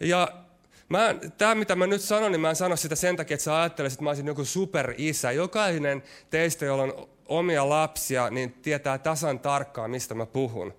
Ja 0.00 0.44
mä, 0.88 1.14
tämä, 1.38 1.54
mitä 1.54 1.76
mä 1.76 1.86
nyt 1.86 2.00
sanon, 2.00 2.32
niin 2.32 2.40
mä 2.40 2.50
en 2.50 2.56
sano 2.56 2.76
sitä 2.76 2.94
sen 2.94 3.16
takia, 3.16 3.34
että 3.34 3.44
sä 3.44 3.60
ajattelisit, 3.60 3.96
että 3.96 4.04
mä 4.04 4.10
olisin 4.10 4.26
joku 4.26 4.44
superisä. 4.44 5.32
Jokainen 5.32 6.02
teistä, 6.30 6.64
jolla 6.64 6.82
on 6.82 7.08
omia 7.26 7.68
lapsia, 7.68 8.30
niin 8.30 8.52
tietää 8.52 8.98
tasan 8.98 9.38
tarkkaan, 9.38 9.90
mistä 9.90 10.14
mä 10.14 10.26
puhun. 10.26 10.74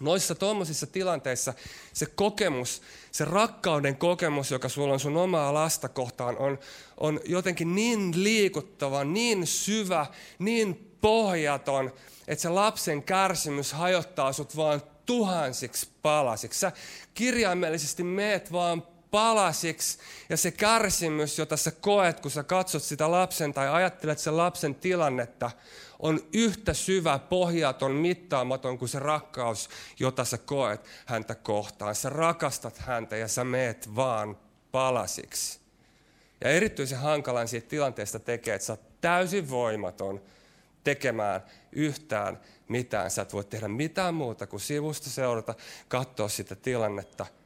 Noissa 0.00 0.34
tuommoisissa 0.34 0.86
tilanteissa 0.86 1.54
se 1.92 2.06
kokemus, 2.06 2.82
se 3.12 3.24
rakkauden 3.24 3.96
kokemus, 3.96 4.50
joka 4.50 4.68
sulla 4.68 4.92
on 4.92 5.00
sun 5.00 5.16
omaa 5.16 5.54
lasta 5.54 5.88
kohtaan, 5.88 6.36
on, 6.36 6.58
on 6.96 7.20
jotenkin 7.24 7.74
niin 7.74 8.24
liikuttava, 8.24 9.04
niin 9.04 9.46
syvä, 9.46 10.06
niin 10.38 10.96
pohjaton, 11.00 11.92
että 12.28 12.42
se 12.42 12.48
lapsen 12.48 13.02
kärsimys 13.02 13.72
hajottaa 13.72 14.32
sut 14.32 14.56
vaan 14.56 14.82
tuhansiksi 15.06 15.88
palasiksi. 16.02 16.60
Sä 16.60 16.72
kirjaimellisesti 17.14 18.02
meet 18.02 18.52
vaan 18.52 18.82
palasiksi 19.10 19.98
ja 20.28 20.36
se 20.36 20.50
kärsimys, 20.50 21.38
jota 21.38 21.56
sä 21.56 21.70
koet, 21.70 22.20
kun 22.20 22.30
sä 22.30 22.42
katsot 22.42 22.82
sitä 22.82 23.10
lapsen 23.10 23.54
tai 23.54 23.68
ajattelet 23.68 24.18
sen 24.18 24.36
lapsen 24.36 24.74
tilannetta, 24.74 25.50
on 25.98 26.20
yhtä 26.32 26.74
syvä, 26.74 27.18
pohjaton, 27.18 27.92
mittaamaton 27.92 28.78
kuin 28.78 28.88
se 28.88 28.98
rakkaus, 28.98 29.68
jota 29.98 30.24
sä 30.24 30.38
koet 30.38 30.88
häntä 31.06 31.34
kohtaan. 31.34 31.94
Sä 31.94 32.10
rakastat 32.10 32.78
häntä 32.78 33.16
ja 33.16 33.28
sä 33.28 33.44
meet 33.44 33.96
vaan 33.96 34.36
palasiksi. 34.72 35.60
Ja 36.40 36.50
erityisen 36.50 36.98
hankalan 36.98 37.48
siitä 37.48 37.68
tilanteesta 37.68 38.18
tekee, 38.18 38.54
että 38.54 38.66
sä 38.66 38.72
oot 38.72 39.00
täysin 39.00 39.50
voimaton 39.50 40.22
tekemään 40.84 41.40
yhtään 41.72 42.40
mitään. 42.68 43.10
Sä 43.10 43.22
et 43.22 43.32
voi 43.32 43.44
tehdä 43.44 43.68
mitään 43.68 44.14
muuta 44.14 44.46
kuin 44.46 44.60
sivusta 44.60 45.10
seurata, 45.10 45.54
katsoa 45.88 46.28
sitä 46.28 46.54
tilannetta– 46.54 47.26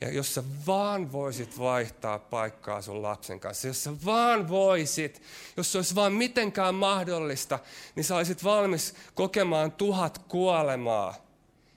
ja 0.00 0.12
jos 0.12 0.34
sä 0.34 0.42
vaan 0.66 1.12
voisit 1.12 1.58
vaihtaa 1.58 2.18
paikkaa 2.18 2.82
sun 2.82 3.02
lapsen 3.02 3.40
kanssa, 3.40 3.68
jos 3.68 3.84
sä 3.84 3.92
vaan 4.04 4.48
voisit, 4.48 5.22
jos 5.56 5.72
se 5.72 5.78
olisi 5.78 5.94
vaan 5.94 6.12
mitenkään 6.12 6.74
mahdollista, 6.74 7.58
niin 7.96 8.04
sä 8.04 8.16
olisit 8.16 8.44
valmis 8.44 8.94
kokemaan 9.14 9.72
tuhat 9.72 10.18
kuolemaa, 10.18 11.14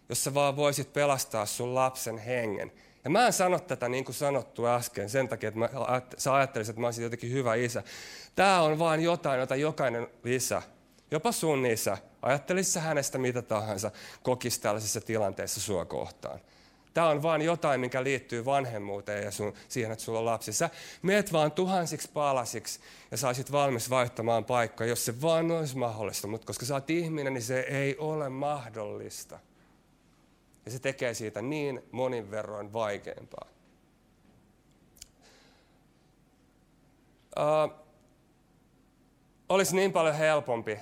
jos 0.09 0.23
sä 0.23 0.33
vaan 0.33 0.55
voisit 0.55 0.93
pelastaa 0.93 1.45
sun 1.45 1.75
lapsen 1.75 2.17
hengen. 2.17 2.71
Ja 3.03 3.09
mä 3.09 3.25
en 3.25 3.33
sano 3.33 3.59
tätä 3.59 3.89
niin 3.89 4.05
kuin 4.05 4.15
sanottu 4.15 4.65
äsken 4.65 5.09
sen 5.09 5.27
takia, 5.27 5.47
että 5.47 5.59
mä, 5.59 5.69
sä 6.17 6.35
ajattelisit, 6.35 6.69
että 6.69 6.81
mä 6.81 6.87
olisin 6.87 7.03
jotenkin 7.03 7.31
hyvä 7.31 7.55
isä. 7.55 7.83
Tämä 8.35 8.61
on 8.61 8.79
vaan 8.79 9.01
jotain, 9.01 9.39
jota 9.39 9.55
jokainen 9.55 10.07
isä, 10.25 10.61
jopa 11.11 11.31
sun 11.31 11.65
isä, 11.65 11.97
ajattelisi 12.21 12.79
hänestä 12.79 13.17
mitä 13.17 13.41
tahansa, 13.41 13.91
kokisi 14.23 14.61
tällaisessa 14.61 15.01
tilanteessa 15.01 15.61
sua 15.61 15.85
kohtaan. 15.85 16.39
Tämä 16.93 17.07
on 17.07 17.21
vain 17.21 17.41
jotain, 17.41 17.79
mikä 17.79 18.03
liittyy 18.03 18.45
vanhemmuuteen 18.45 19.23
ja 19.23 19.31
sun, 19.31 19.53
siihen, 19.67 19.91
että 19.91 20.03
sulla 20.03 20.19
on 20.19 20.25
lapsi. 20.25 20.53
Sä 20.53 20.69
meet 21.01 21.33
vaan 21.33 21.51
tuhansiksi 21.51 22.09
palasiksi 22.13 22.79
ja 23.11 23.17
sä 23.17 23.27
olisit 23.27 23.51
valmis 23.51 23.89
vaihtamaan 23.89 24.45
paikkaa, 24.45 24.87
jos 24.87 25.05
se 25.05 25.21
vaan 25.21 25.51
olisi 25.51 25.77
mahdollista. 25.77 26.27
Mutta 26.27 26.47
koska 26.47 26.65
sä 26.65 26.73
oot 26.73 26.89
ihminen, 26.89 27.33
niin 27.33 27.41
se 27.41 27.59
ei 27.59 27.97
ole 27.97 28.29
mahdollista. 28.29 29.39
Ja 30.65 30.71
se 30.71 30.79
tekee 30.79 31.13
siitä 31.13 31.41
niin 31.41 31.83
monin 31.91 32.31
verroin 32.31 32.73
vaikeampaa. 32.73 33.47
Uh, 37.39 37.73
olisi 39.49 39.75
niin 39.75 39.93
paljon 39.93 40.15
helpompi 40.15 40.79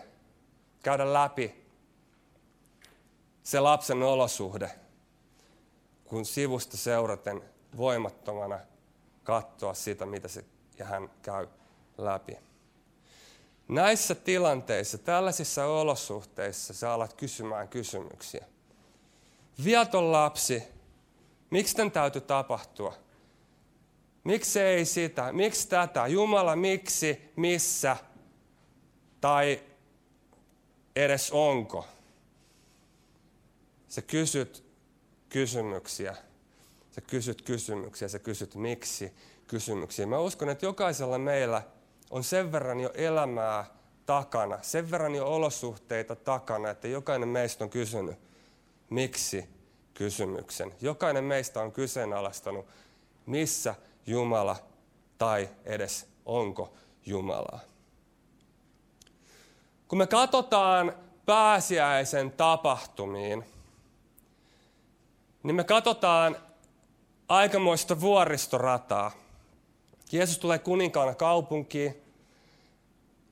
käydä 0.84 1.13
läpi 1.13 1.56
se 3.44 3.60
lapsen 3.60 4.03
olosuhde, 4.03 4.72
kun 6.12 6.25
sivusta 6.25 6.77
seuraten 6.77 7.41
voimattomana 7.77 8.60
katsoa 9.24 9.74
sitä, 9.74 10.06
mitä 10.06 10.27
se 10.27 10.46
ja 10.80 10.86
hän 10.86 11.12
käy 11.22 11.48
läpi. 11.98 12.38
Näissä 13.68 14.15
tilanteissa, 14.15 14.98
tällaisissa 14.98 15.65
olosuhteissa 15.65 16.74
sä 16.74 16.94
alat 16.94 17.13
kysymään 17.13 17.68
kysymyksiä. 17.68 18.46
Vieton 19.63 20.12
lapsi, 20.12 20.63
miksi 21.50 21.75
tämän 21.75 21.91
täytyy 21.91 22.22
tapahtua? 22.22 22.94
Miksi 24.24 24.60
ei 24.60 24.86
sitä? 24.86 25.34
Miksi 25.34 25.70
tätä? 25.70 26.08
Jumala, 26.08 26.56
miksi? 26.56 27.32
Missä? 27.36 27.98
Tai 29.22 29.63
edes 30.96 31.32
onko? 31.32 31.88
Sä 33.88 34.01
kysyt 34.01 34.71
kysymyksiä. 35.31 36.15
Sä 36.91 37.01
kysyt 37.01 37.41
kysymyksiä, 37.41 38.07
sä 38.07 38.19
kysyt 38.19 38.55
miksi 38.55 39.13
kysymyksiä. 39.47 40.05
Mä 40.05 40.19
uskon, 40.19 40.50
että 40.50 40.65
jokaisella 40.65 41.17
meillä 41.17 41.61
on 42.09 42.23
sen 42.23 42.51
verran 42.51 42.79
jo 42.79 42.91
elämää 42.93 43.65
takana, 44.05 44.59
sen 44.61 44.91
verran 44.91 45.15
jo 45.15 45.27
olosuhteita 45.27 46.15
takana, 46.15 46.69
että 46.69 46.88
jokainen 46.88 47.29
meistä 47.29 47.63
on 47.63 47.69
kysynyt 47.69 48.15
miksi 48.89 49.50
kysymyksen. 49.93 50.73
Jokainen 50.81 51.23
meistä 51.23 51.61
on 51.61 51.71
kyseenalaistanut, 51.71 52.65
missä 53.25 53.75
Jumala 54.05 54.55
tai 55.17 55.50
edes 55.65 56.07
onko 56.25 56.73
Jumalaa. 57.05 57.59
Kun 59.88 59.97
me 59.97 60.07
katsotaan 60.07 60.95
pääsiäisen 61.25 62.31
tapahtumiin, 62.31 63.45
niin 65.43 65.55
me 65.55 65.63
katsotaan 65.63 66.38
aikamoista 67.27 68.01
vuoristorataa. 68.01 69.12
Jeesus 70.12 70.39
tulee 70.39 70.60
kuninkaana 70.60 71.15
kaupunkiin, 71.15 72.03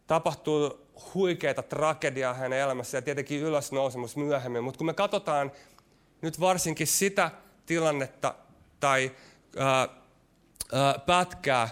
tapahtuu 0.07 0.87
huikeita 1.13 1.63
tragediaa 1.63 2.33
hänen 2.33 2.59
elämässä 2.59 2.97
ja 2.97 3.01
tietenkin 3.01 3.41
ylösnousemus 3.41 4.17
myöhemmin. 4.17 4.63
Mutta 4.63 4.77
kun 4.77 4.87
me 4.87 4.93
katsotaan 4.93 5.51
nyt 6.21 6.39
varsinkin 6.39 6.87
sitä 6.87 7.31
tilannetta 7.65 8.35
tai 8.79 9.11
ää, 9.57 9.87
ää, 10.73 10.99
pätkää, 11.05 11.69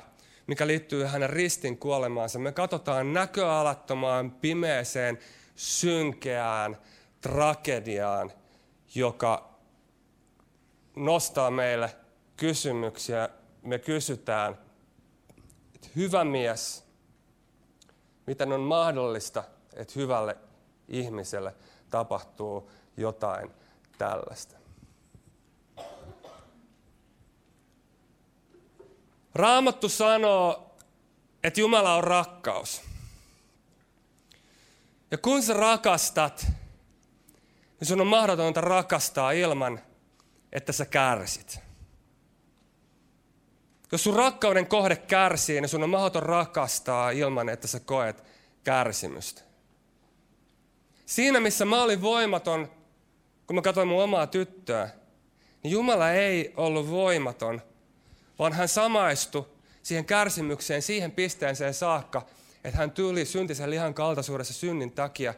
mikä 0.48 0.68
liittyy 0.68 1.04
hänen 1.06 1.30
ristin 1.30 1.78
kuolemaansa, 1.78 2.40
me 2.40 2.52
katsotaan 2.52 3.14
näköalattomaan, 3.14 4.32
pimeeseen, 4.32 5.20
synkeään 5.56 6.78
tragediaan, 7.22 8.32
joka 8.96 9.57
nostaa 11.06 11.52
meille 11.52 11.96
kysymyksiä. 12.38 13.30
Me 13.62 13.80
kysytään, 13.80 14.58
että 15.76 15.88
hyvä 15.96 16.24
mies, 16.24 16.84
miten 18.28 18.52
on 18.52 18.62
mahdollista, 18.62 19.44
että 19.74 19.94
hyvälle 19.96 20.38
ihmiselle 20.88 21.56
tapahtuu 21.90 22.72
jotain 22.98 23.52
tällaista. 23.98 24.58
Raamattu 29.36 29.90
sanoo, 29.90 30.76
että 31.44 31.60
Jumala 31.60 31.96
on 31.96 32.04
rakkaus. 32.04 32.82
Ja 35.12 35.18
kun 35.18 35.44
sä 35.44 35.54
rakastat, 35.54 36.48
niin 37.80 37.88
sun 37.88 38.02
on 38.02 38.08
mahdotonta 38.08 38.62
rakastaa 38.62 39.32
ilman, 39.32 39.80
että 40.52 40.72
sä 40.72 40.86
kärsit. 40.86 41.60
Jos 43.92 44.04
sun 44.04 44.16
rakkauden 44.16 44.68
kohde 44.68 44.96
kärsii, 44.96 45.62
niin 45.62 45.70
sun 45.70 45.84
on 45.84 45.90
mahdoton 45.90 46.24
rakastaa 46.24 47.12
ilman, 47.12 47.50
että 47.50 47.68
sä 47.68 47.80
koet 47.80 48.24
kärsimystä. 48.64 49.42
Siinä, 51.06 51.40
missä 51.40 51.66
mä 51.66 51.84
olin 51.84 52.02
voimaton, 52.02 52.72
kun 53.48 53.56
mä 53.56 53.62
katsoin 53.62 53.88
mun 53.88 54.04
omaa 54.04 54.28
tyttöä, 54.28 54.90
niin 55.64 55.72
Jumala 55.72 56.12
ei 56.12 56.54
ollut 56.58 56.90
voimaton, 56.90 57.62
vaan 58.40 58.54
hän 58.54 58.68
samaistui 58.68 59.46
siihen 59.84 60.06
kärsimykseen, 60.06 60.82
siihen 60.82 61.12
pisteeseen 61.12 61.74
saakka, 61.74 62.26
että 62.64 62.78
hän 62.78 62.92
tuli 62.92 63.26
syntisen 63.26 63.70
lihan 63.70 63.94
kaltaisuudessa 63.94 64.54
synnin 64.54 64.92
takia 64.92 65.34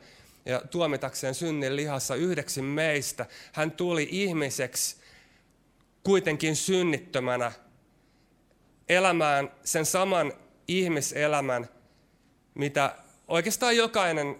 ja 0.49 0.61
tuomitakseen 0.71 1.35
synnin 1.35 1.75
lihassa 1.75 2.15
yhdeksi 2.15 2.61
meistä. 2.61 3.25
Hän 3.53 3.71
tuli 3.71 4.07
ihmiseksi 4.11 4.95
kuitenkin 6.03 6.55
synnittömänä 6.55 7.51
elämään 8.89 9.51
sen 9.63 9.85
saman 9.85 10.33
ihmiselämän, 10.67 11.69
mitä 12.53 12.95
oikeastaan 13.27 13.77
jokainen 13.77 14.35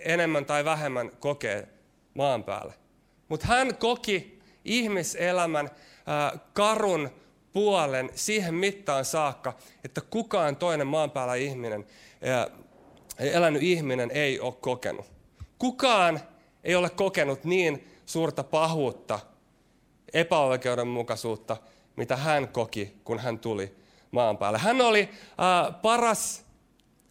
enemmän 0.00 0.44
tai 0.44 0.64
vähemmän 0.64 1.10
kokee 1.20 1.68
maan 2.14 2.44
päällä. 2.44 2.72
Mutta 3.28 3.46
hän 3.46 3.76
koki 3.76 4.40
ihmiselämän 4.64 5.70
karun 6.52 7.10
puolen 7.52 8.10
siihen 8.14 8.54
mittaan 8.54 9.04
saakka, 9.04 9.58
että 9.84 10.00
kukaan 10.00 10.56
toinen 10.56 10.86
maan 10.86 11.10
päällä 11.10 11.34
ihminen, 11.34 11.86
elänyt 13.18 13.62
ihminen 13.62 14.10
ei 14.10 14.40
ole 14.40 14.54
kokenut. 14.60 15.11
Kukaan 15.62 16.20
ei 16.64 16.74
ole 16.74 16.90
kokenut 16.90 17.44
niin 17.44 17.88
suurta 18.06 18.44
pahuutta, 18.44 19.18
epäoikeudenmukaisuutta, 20.12 21.56
mitä 21.96 22.16
hän 22.16 22.48
koki, 22.48 22.96
kun 23.04 23.18
hän 23.18 23.38
tuli 23.38 23.76
maan 24.10 24.38
päälle. 24.38 24.58
Hän 24.58 24.80
oli 24.80 25.00
äh, 25.00 25.82
paras, 25.82 26.44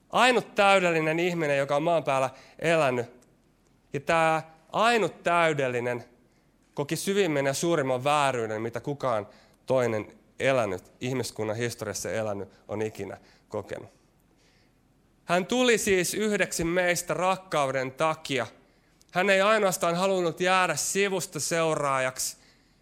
ainut 0.09 0.55
täydellinen 0.55 1.19
ihminen, 1.19 1.57
joka 1.57 1.75
on 1.75 1.83
maan 1.83 2.03
päällä 2.03 2.29
elänyt. 2.59 3.05
Ja 3.93 3.99
tämä 3.99 4.41
ainut 4.71 5.23
täydellinen 5.23 6.05
koki 6.73 6.95
syvimmin 6.95 7.45
ja 7.45 7.53
suurimman 7.53 8.03
vääryyden, 8.03 8.61
mitä 8.61 8.79
kukaan 8.79 9.27
toinen 9.65 10.13
elänyt, 10.39 10.91
ihmiskunnan 11.01 11.55
historiassa 11.55 12.11
elänyt, 12.11 12.49
on 12.67 12.81
ikinä 12.81 13.17
kokenut. 13.49 14.00
Hän 15.31 15.45
tuli 15.45 15.77
siis 15.77 16.13
yhdeksi 16.13 16.63
meistä 16.63 17.13
rakkauden 17.13 17.91
takia. 17.91 18.47
Hän 19.11 19.29
ei 19.29 19.41
ainoastaan 19.41 19.95
halunnut 19.95 20.39
jäädä 20.39 20.75
sivusta 20.75 21.39
seuraajaksi, 21.39 22.37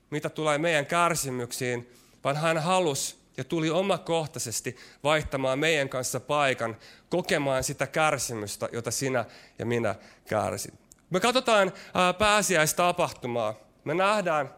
mitä 0.09 0.29
tulee 0.29 0.57
meidän 0.57 0.85
kärsimyksiin, 0.85 1.93
vaan 2.23 2.35
hän 2.35 2.57
halusi 2.57 3.15
ja 3.37 3.43
tuli 3.43 3.69
omakohtaisesti 3.69 4.75
vaihtamaan 5.03 5.59
meidän 5.59 5.89
kanssa 5.89 6.19
paikan, 6.19 6.77
kokemaan 7.09 7.63
sitä 7.63 7.87
kärsimystä, 7.87 8.69
jota 8.71 8.91
sinä 8.91 9.25
ja 9.59 9.65
minä 9.65 9.95
kärsit. 10.29 10.73
Me 11.09 11.19
katsotaan 11.19 11.73
pääsiäistapahtumaa. 12.17 13.55
Me 13.83 13.93
nähdään, 13.93 14.53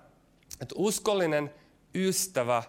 että 0.62 0.76
uskollinen 0.78 1.54
ystävä 1.96 2.64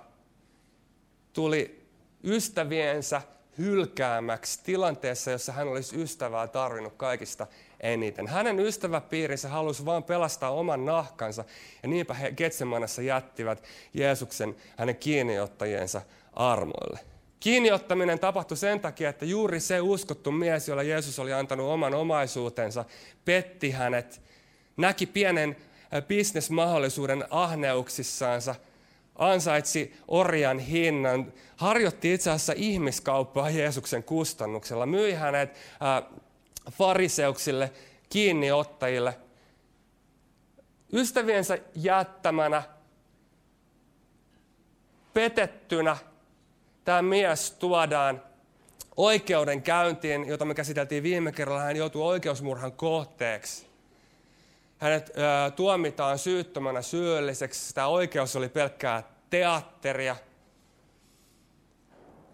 tuli 1.33 1.87
ystäviensä 2.25 3.23
hylkäämäksi 3.59 4.61
tilanteessa, 4.65 5.31
jossa 5.31 5.53
hän 5.53 5.69
olisi 5.69 6.03
ystävää 6.03 6.47
tarvinnut 6.47 6.95
kaikista 6.97 7.47
eniten. 7.81 8.27
Hänen 8.27 8.61
ystäväpiirinsä 8.61 9.49
halusi 9.49 9.85
vain 9.85 10.03
pelastaa 10.03 10.51
oman 10.51 10.85
nahkansa 10.85 11.45
ja 11.83 11.89
niinpä 11.89 12.15
he 12.15 12.33
Getsemanassa 12.33 13.03
jättivät 13.03 13.63
Jeesuksen 13.95 14.57
hänen 14.77 14.97
kiinniottajiensa 14.97 16.03
armoille. 16.33 17.01
Kiinniottaminen 17.41 18.19
tapahtui 18.19 18.57
sen 18.57 18.81
takia, 18.81 19.09
että 19.09 19.25
juuri 19.25 19.61
se 19.61 19.81
uskottu 19.81 20.33
mies, 20.33 20.69
jolla 20.69 20.83
Jeesus 20.83 21.19
oli 21.19 21.33
antanut 21.33 21.71
oman 21.71 21.95
omaisuutensa, 21.95 22.85
petti 23.25 23.71
hänet, 23.71 24.21
näki 24.77 25.07
pienen 25.07 25.57
bisnesmahdollisuuden 26.09 27.25
ahneuksissaansa, 27.31 28.55
ansaitsi 29.15 29.97
orjan 30.09 30.59
hinnan, 30.59 31.33
harjoitti 31.57 32.15
itse 32.15 32.31
asiassa 32.31 32.53
ihmiskauppaa 32.57 33.51
Jeesuksen 33.51 34.05
kustannuksella, 34.05 34.87
myi 34.87 35.13
hänet 35.13 35.59
fariseuksille, 36.71 37.73
kiinniottajille. 38.09 39.19
Ystäviensä 40.93 41.59
jättämänä, 41.75 42.63
petettynä, 45.15 45.97
tämä 46.85 47.03
mies 47.03 47.51
tuodaan 47.51 48.23
oikeudenkäyntiin, 48.97 50.29
jota 50.29 50.45
me 50.45 50.55
käsiteltiin 50.55 51.03
viime 51.03 51.33
kerralla. 51.33 51.63
Hän 51.63 51.77
joutuu 51.77 52.07
oikeusmurhan 52.07 52.73
kohteeksi. 52.73 53.72
Hänet 54.83 55.11
ö, 55.11 55.51
tuomitaan 55.51 56.19
syyttömänä 56.19 56.83
syylliseksi. 56.83 57.75
Tämä 57.75 57.87
oikeus 57.87 58.37
oli 58.37 58.49
pelkkää 58.49 59.03
teatteria. 59.31 60.17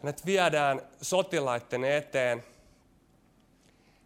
Hänet 0.02 0.26
viedään 0.26 0.82
sotilaiden 1.02 1.84
eteen. 1.84 2.44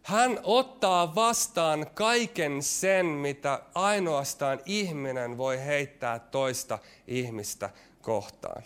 Hän 0.03 0.39
ottaa 0.43 1.15
vastaan 1.15 1.87
kaiken 1.93 2.63
sen, 2.63 3.05
mitä 3.05 3.59
ainoastaan 3.75 4.59
ihminen 4.65 5.37
voi 5.37 5.65
heittää 5.65 6.19
toista 6.19 6.79
ihmistä 7.07 7.69
kohtaan. 8.01 8.63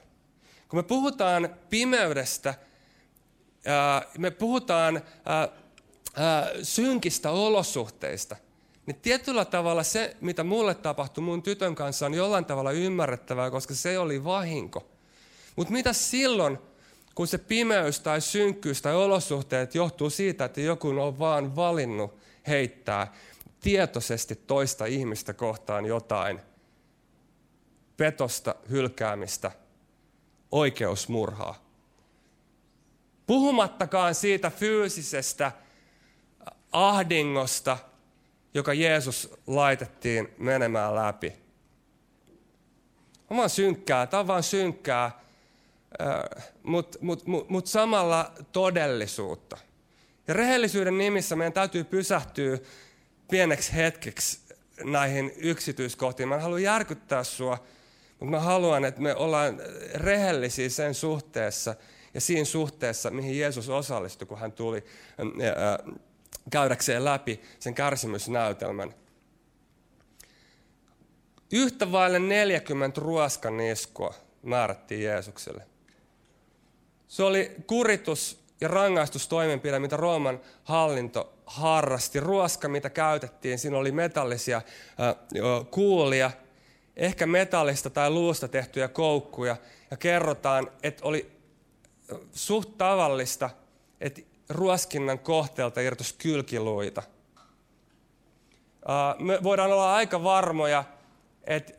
Kun 0.69 0.79
me 0.79 0.83
puhutaan 0.83 1.55
pimeydestä, 1.69 2.53
me 4.17 4.31
puhutaan 4.31 5.01
synkistä 6.63 7.31
olosuhteista, 7.31 8.35
niin 8.87 9.01
tietyllä 9.01 9.45
tavalla 9.45 9.83
se, 9.83 10.17
mitä 10.21 10.43
mulle 10.43 10.75
tapahtui 10.75 11.23
mun 11.23 11.43
tytön 11.43 11.75
kanssa, 11.75 12.05
on 12.05 12.13
jollain 12.13 12.45
tavalla 12.45 12.71
ymmärrettävää, 12.71 13.51
koska 13.51 13.73
se 13.73 13.99
oli 13.99 14.23
vahinko. 14.23 14.87
Mutta 15.55 15.73
mitä 15.73 15.93
silloin, 15.93 16.57
kun 17.15 17.27
se 17.27 17.37
pimeys 17.37 17.99
tai 17.99 18.21
synkkyys 18.21 18.81
tai 18.81 18.95
olosuhteet 18.95 19.75
johtuu 19.75 20.09
siitä, 20.09 20.45
että 20.45 20.61
joku 20.61 20.87
on 20.87 21.19
vaan 21.19 21.55
valinnut 21.55 22.17
heittää 22.47 23.13
tietoisesti 23.59 24.35
toista 24.35 24.85
ihmistä 24.85 25.33
kohtaan 25.33 25.85
jotain 25.85 26.39
petosta, 27.97 28.55
hylkäämistä, 28.69 29.51
oikeusmurhaa. 30.51 31.65
Puhumattakaan 33.27 34.15
siitä 34.15 34.49
fyysisestä 34.49 35.51
ahdingosta, 36.71 37.77
joka 38.57 38.73
Jeesus 38.73 39.33
laitettiin 39.47 40.29
menemään 40.37 40.95
läpi. 40.95 41.33
On 43.29 43.49
synkkää, 43.49 44.07
tämä 44.07 44.19
on 44.19 44.27
vaan 44.27 44.43
synkkää, 44.43 45.19
mutta 46.63 46.97
mut, 47.01 47.27
mut, 47.27 47.49
mut 47.49 47.67
samalla 47.67 48.31
todellisuutta. 48.51 49.57
Ja 50.27 50.33
rehellisyyden 50.33 50.97
nimissä 50.97 51.35
meidän 51.35 51.53
täytyy 51.53 51.83
pysähtyä 51.83 52.57
pieneksi 53.31 53.75
hetkeksi 53.75 54.39
näihin 54.83 55.31
yksityiskohtiin. 55.37 56.29
Mä 56.29 56.39
haluan 56.39 56.63
järkyttää 56.63 57.23
sua, 57.23 57.65
mutta 58.19 58.31
mä 58.31 58.39
haluan, 58.39 58.85
että 58.85 59.01
me 59.01 59.15
ollaan 59.15 59.59
rehellisiä 59.93 60.69
sen 60.69 60.93
suhteessa 60.93 61.75
ja 62.13 62.21
siinä 62.21 62.45
suhteessa, 62.45 63.11
mihin 63.11 63.39
Jeesus 63.39 63.69
osallistui, 63.69 64.27
kun 64.27 64.39
hän 64.39 64.51
tuli 64.51 64.83
käydäkseen 66.49 67.05
läpi 67.05 67.41
sen 67.59 67.73
kärsimysnäytelmän. 67.75 68.93
Yhtä 71.51 71.91
vaille 71.91 72.19
40 72.19 73.01
ruoskaniskua 73.01 74.13
määrättiin 74.43 75.03
Jeesukselle. 75.03 75.63
Se 77.07 77.23
oli 77.23 77.55
kuritus 77.67 78.43
ja 78.61 78.67
rangaistustoimenpide, 78.67 79.79
mitä 79.79 79.97
Rooman 79.97 80.41
hallinto 80.63 81.33
harrasti. 81.45 82.19
Ruoska, 82.19 82.67
mitä 82.67 82.89
käytettiin, 82.89 83.59
siinä 83.59 83.77
oli 83.77 83.91
metallisia 83.91 84.61
kuulia, 85.71 86.31
ehkä 86.95 87.25
metallista 87.25 87.89
tai 87.89 88.09
luusta 88.09 88.47
tehtyjä 88.47 88.87
koukkuja. 88.87 89.57
Ja 89.91 89.97
kerrotaan, 89.97 90.71
että 90.83 91.05
oli 91.05 91.31
suht 92.33 92.77
tavallista, 92.77 93.49
että 94.01 94.21
ruoskinnan 94.49 95.19
kohteelta 95.19 95.81
irtosi 95.81 96.15
kylkiluita. 96.17 97.03
Me 99.19 99.39
voidaan 99.43 99.71
olla 99.71 99.95
aika 99.95 100.23
varmoja, 100.23 100.83
että 101.43 101.73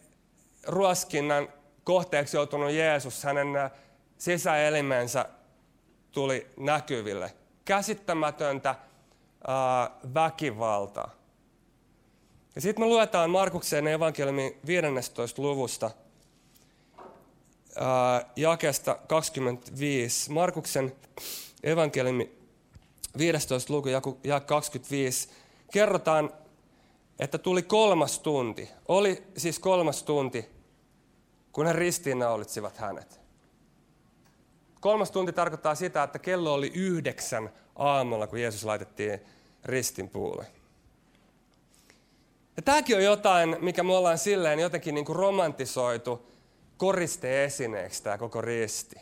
ruoskinnan 0.66 1.48
kohteeksi 1.84 2.36
joutunut 2.36 2.70
Jeesus, 2.70 3.24
hänen 3.24 3.48
sisäelimensä 4.18 5.28
tuli 6.12 6.46
näkyville. 6.56 7.34
Käsittämätöntä 7.64 8.74
väkivaltaa. 10.14 11.10
Ja 12.54 12.60
sitten 12.60 12.84
me 12.84 12.88
luetaan 12.88 13.30
Markuksen 13.30 13.86
evankeliumin 13.86 14.60
15. 14.66 15.42
luvusta 15.42 15.90
jakesta 18.36 18.98
25. 19.06 20.32
Markuksen 20.32 20.96
evankeliumi 21.62 22.37
15. 23.18 23.72
luku 23.72 23.88
ja 24.24 24.40
25. 24.40 25.28
Kerrotaan, 25.72 26.30
että 27.18 27.38
tuli 27.38 27.62
kolmas 27.62 28.18
tunti. 28.18 28.68
Oli 28.88 29.22
siis 29.36 29.58
kolmas 29.58 30.02
tunti, 30.02 30.48
kun 31.52 31.66
he 31.66 31.72
ristiinnaulitsivat 31.72 32.76
hänet. 32.76 33.20
Kolmas 34.80 35.10
tunti 35.10 35.32
tarkoittaa 35.32 35.74
sitä, 35.74 36.02
että 36.02 36.18
kello 36.18 36.54
oli 36.54 36.72
yhdeksän 36.74 37.50
aamulla, 37.76 38.26
kun 38.26 38.40
Jeesus 38.40 38.64
laitettiin 38.64 39.20
ristin 39.64 40.08
puulle. 40.08 40.46
Ja 42.56 42.62
tämäkin 42.62 42.96
on 42.96 43.04
jotain, 43.04 43.56
mikä 43.60 43.82
me 43.82 43.96
ollaan 43.96 44.18
silleen 44.18 44.58
jotenkin 44.58 44.94
niin 44.94 45.04
kuin 45.04 45.16
romantisoitu 45.16 46.26
koristeesineeksi 46.76 48.02
tämä 48.02 48.18
koko 48.18 48.40
risti. 48.40 48.96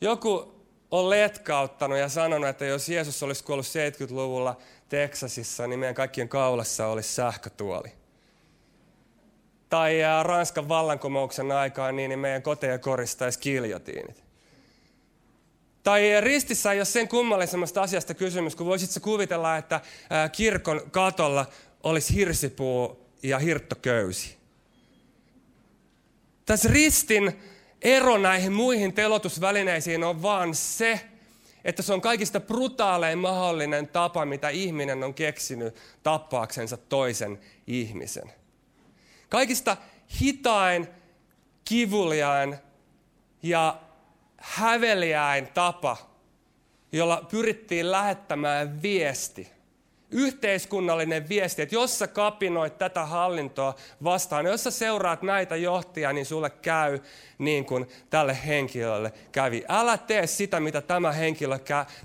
Joku 0.00 0.57
on 0.90 1.10
letkauttanut 1.10 1.98
ja 1.98 2.08
sanonut, 2.08 2.48
että 2.48 2.64
jos 2.64 2.88
Jeesus 2.88 3.22
olisi 3.22 3.44
kuollut 3.44 3.66
70-luvulla 3.66 4.56
Teksasissa, 4.88 5.66
niin 5.66 5.78
meidän 5.78 5.94
kaikkien 5.94 6.28
kaulassa 6.28 6.86
olisi 6.86 7.14
sähkötuoli. 7.14 7.92
Tai 9.68 9.98
Ranskan 10.22 10.68
vallankumouksen 10.68 11.52
aikaan 11.52 11.96
niin, 11.96 12.08
niin 12.08 12.18
meidän 12.18 12.42
koteja 12.42 12.78
koristaisi 12.78 13.38
kiljotiinit. 13.38 14.24
Tai 15.82 16.20
ristissä 16.20 16.72
ei 16.72 16.78
ole 16.78 16.84
sen 16.84 17.08
kummallisemmasta 17.08 17.82
asiasta 17.82 18.14
kysymys, 18.14 18.56
kun 18.56 18.66
voisit 18.66 19.02
kuvitella, 19.02 19.56
että 19.56 19.80
kirkon 20.32 20.82
katolla 20.90 21.46
olisi 21.82 22.14
hirsipuu 22.14 23.06
ja 23.22 23.38
hirttoköysi. 23.38 24.36
Tässä 26.46 26.68
ristin 26.72 27.40
ero 27.82 28.18
näihin 28.18 28.52
muihin 28.52 28.92
telotusvälineisiin 28.92 30.04
on 30.04 30.22
vaan 30.22 30.54
se, 30.54 31.00
että 31.64 31.82
se 31.82 31.92
on 31.92 32.00
kaikista 32.00 32.40
brutaalein 32.40 33.18
mahdollinen 33.18 33.88
tapa, 33.88 34.26
mitä 34.26 34.48
ihminen 34.48 35.04
on 35.04 35.14
keksinyt 35.14 35.76
tappaaksensa 36.02 36.76
toisen 36.76 37.40
ihmisen. 37.66 38.32
Kaikista 39.28 39.76
hitain, 40.20 40.88
kivuliain 41.64 42.56
ja 43.42 43.80
häveliäin 44.36 45.46
tapa, 45.46 45.96
jolla 46.92 47.26
pyrittiin 47.30 47.92
lähettämään 47.92 48.82
viesti. 48.82 49.57
Yhteiskunnallinen 50.10 51.28
viesti, 51.28 51.62
että 51.62 51.74
jos 51.74 51.98
sä 51.98 52.06
kapinoit 52.06 52.78
tätä 52.78 53.06
hallintoa 53.06 53.74
vastaan, 54.04 54.46
jos 54.46 54.64
sä 54.64 54.70
seuraat 54.70 55.22
näitä 55.22 55.56
johtajia, 55.56 56.12
niin 56.12 56.26
sulle 56.26 56.50
käy 56.50 56.98
niin 57.38 57.64
kuin 57.64 57.88
tälle 58.10 58.38
henkilölle 58.46 59.12
kävi. 59.32 59.64
Älä 59.68 59.98
tee 59.98 60.26
sitä, 60.26 60.60
mitä 60.60 60.80
tämä 60.80 61.12
henkilö 61.12 61.58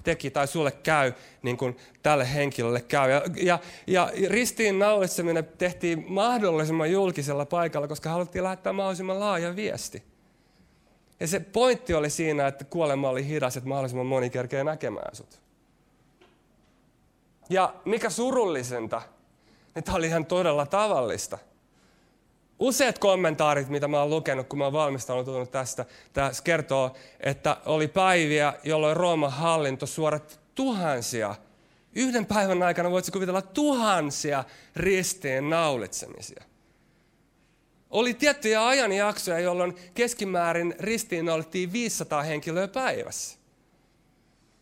teki, 0.04 0.32
tai 0.32 0.48
sulle 0.48 0.72
käy 0.72 1.14
niin 1.42 1.58
kuin 1.58 1.78
tälle 2.02 2.34
henkilölle 2.34 2.82
käy. 2.82 3.12
Ja, 3.12 3.22
ja, 3.36 3.60
ja 3.88 4.12
ristiin 4.30 4.80
naulitseminen 4.80 5.48
tehtiin 5.58 6.06
mahdollisimman 6.08 6.92
julkisella 6.92 7.46
paikalla, 7.46 7.88
koska 7.88 8.10
haluttiin 8.10 8.44
lähettää 8.44 8.74
mahdollisimman 8.74 9.20
laaja 9.20 9.56
viesti. 9.56 10.04
Ja 11.20 11.28
se 11.28 11.40
pointti 11.40 11.94
oli 11.94 12.10
siinä, 12.10 12.48
että 12.48 12.66
kuolema 12.66 13.10
oli 13.10 13.28
hidas, 13.28 13.58
että 13.58 13.70
mahdollisimman 13.70 14.06
moni 14.06 14.30
kerkee 14.30 14.64
näkemään 14.64 15.16
sut. 15.16 15.43
Ja 17.54 17.74
mikä 17.86 18.10
surullisinta, 18.10 19.02
niin 19.76 19.84
tämä 19.84 19.98
oli 19.98 20.08
ihan 20.08 20.26
todella 20.26 20.66
tavallista. 20.66 21.38
Useat 22.60 23.00
kommentaarit, 23.00 23.70
mitä 23.70 23.88
mä 23.88 24.00
oon 24.00 24.10
lukenut, 24.10 24.48
kun 24.48 24.60
mä 24.60 24.64
oon 24.64 24.74
valmistautunut 24.74 25.52
tästä, 25.52 25.86
tässä 26.14 26.44
kertoo, 26.44 26.96
että 27.20 27.58
oli 27.66 27.88
päiviä, 27.88 28.54
jolloin 28.64 28.98
Rooman 28.98 29.32
hallinto 29.32 29.86
suorat 29.86 30.40
tuhansia, 30.56 31.36
yhden 31.96 32.26
päivän 32.26 32.64
aikana 32.64 32.92
voitko 32.92 33.12
kuvitella 33.12 33.42
tuhansia 33.42 34.44
ristiin 34.76 35.50
naulitsemisia. 35.50 36.44
Oli 37.90 38.14
tiettyjä 38.14 38.68
ajanjaksoja, 38.68 39.40
jolloin 39.40 39.76
keskimäärin 39.94 40.76
ristiinnaulittiin 40.80 41.74
500 41.74 42.24
henkilöä 42.24 42.68
päivässä. 42.68 43.43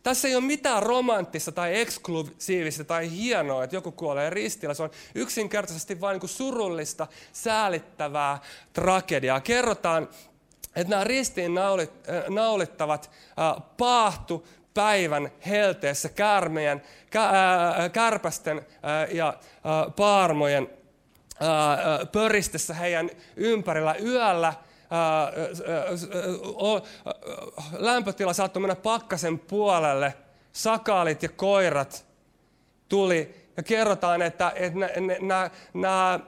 Tässä 0.02 0.28
ei 0.28 0.34
ole 0.34 0.44
mitään 0.44 0.82
romanttista 0.82 1.52
tai 1.52 1.80
eksklusiivista 1.80 2.84
tai 2.84 3.10
hienoa, 3.10 3.64
että 3.64 3.76
joku 3.76 3.92
kuolee 3.92 4.30
ristillä. 4.30 4.74
Se 4.74 4.82
on 4.82 4.90
yksinkertaisesti 5.14 6.00
vain 6.00 6.20
niin 6.20 6.28
surullista, 6.28 7.06
säälittävää 7.32 8.38
tragediaa. 8.72 9.40
Kerrotaan, 9.40 10.08
että 10.76 10.90
nämä 10.90 11.04
ristiin 11.04 11.58
äh, 11.58 12.24
naulittavat 12.28 13.10
äh, 13.38 13.62
paahtu 13.76 14.46
päivän 14.74 15.30
helteessä 15.46 16.08
käärmejen, 16.08 16.82
kä, 17.10 17.24
äh, 17.24 17.92
kärpästen 17.92 18.66
ja 19.12 19.34
paarmojen 19.96 20.68
pöristessä 22.12 22.74
heidän 22.74 23.10
ympärillä 23.36 23.94
yöllä. 23.94 24.54
Lämpötila 27.72 28.32
saattoi 28.32 28.60
mennä 28.60 28.76
pakkasen 28.76 29.38
puolelle. 29.38 30.14
Sakaalit 30.52 31.22
ja 31.22 31.28
koirat 31.28 32.06
tuli 32.88 33.34
ja 33.56 33.62
kerrotaan, 33.62 34.22
että, 34.22 34.52
että 34.56 34.78
nämä, 35.72 36.20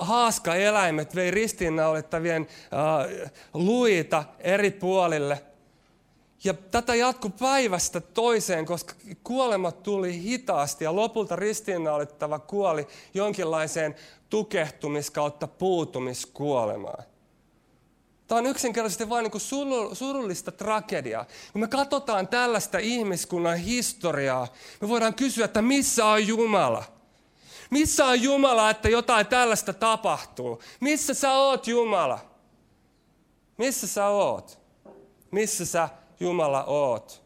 haaskaeläimet 0.00 1.14
vei 1.14 1.30
ristiinnaulittavien 1.30 2.48
luita 3.54 4.24
eri 4.38 4.70
puolille. 4.70 5.42
Ja 6.44 6.54
tätä 6.54 6.94
jatkui 6.94 7.30
päivästä 7.40 8.00
toiseen, 8.00 8.66
koska 8.66 8.94
kuolemat 9.24 9.82
tuli 9.82 10.22
hitaasti 10.22 10.84
ja 10.84 10.96
lopulta 10.96 11.36
ristiinnaulittava 11.36 12.38
kuoli 12.38 12.86
jonkinlaiseen 13.14 13.94
tukehtumis- 14.30 15.10
kautta 15.12 15.46
puutumiskuolemaan. 15.46 17.04
Tämä 18.30 18.38
on 18.38 18.46
yksinkertaisesti 18.46 19.08
vain 19.08 19.30
niin 19.32 19.40
surullista 19.92 20.52
tragediaa. 20.52 21.26
Kun 21.52 21.60
me 21.60 21.68
katsotaan 21.68 22.28
tällaista 22.28 22.78
ihmiskunnan 22.78 23.58
historiaa, 23.58 24.48
me 24.80 24.88
voidaan 24.88 25.14
kysyä, 25.14 25.44
että 25.44 25.62
missä 25.62 26.06
on 26.06 26.26
Jumala? 26.26 26.84
Missä 27.70 28.06
on 28.06 28.22
Jumala, 28.22 28.70
että 28.70 28.88
jotain 28.88 29.26
tällaista 29.26 29.72
tapahtuu? 29.72 30.62
Missä 30.80 31.14
sä 31.14 31.32
oot 31.32 31.66
Jumala? 31.66 32.18
Missä 33.58 33.86
sä 33.86 34.06
oot? 34.06 34.58
Missä 35.30 35.66
sä 35.66 35.88
Jumala 36.20 36.64
oot? 36.64 37.22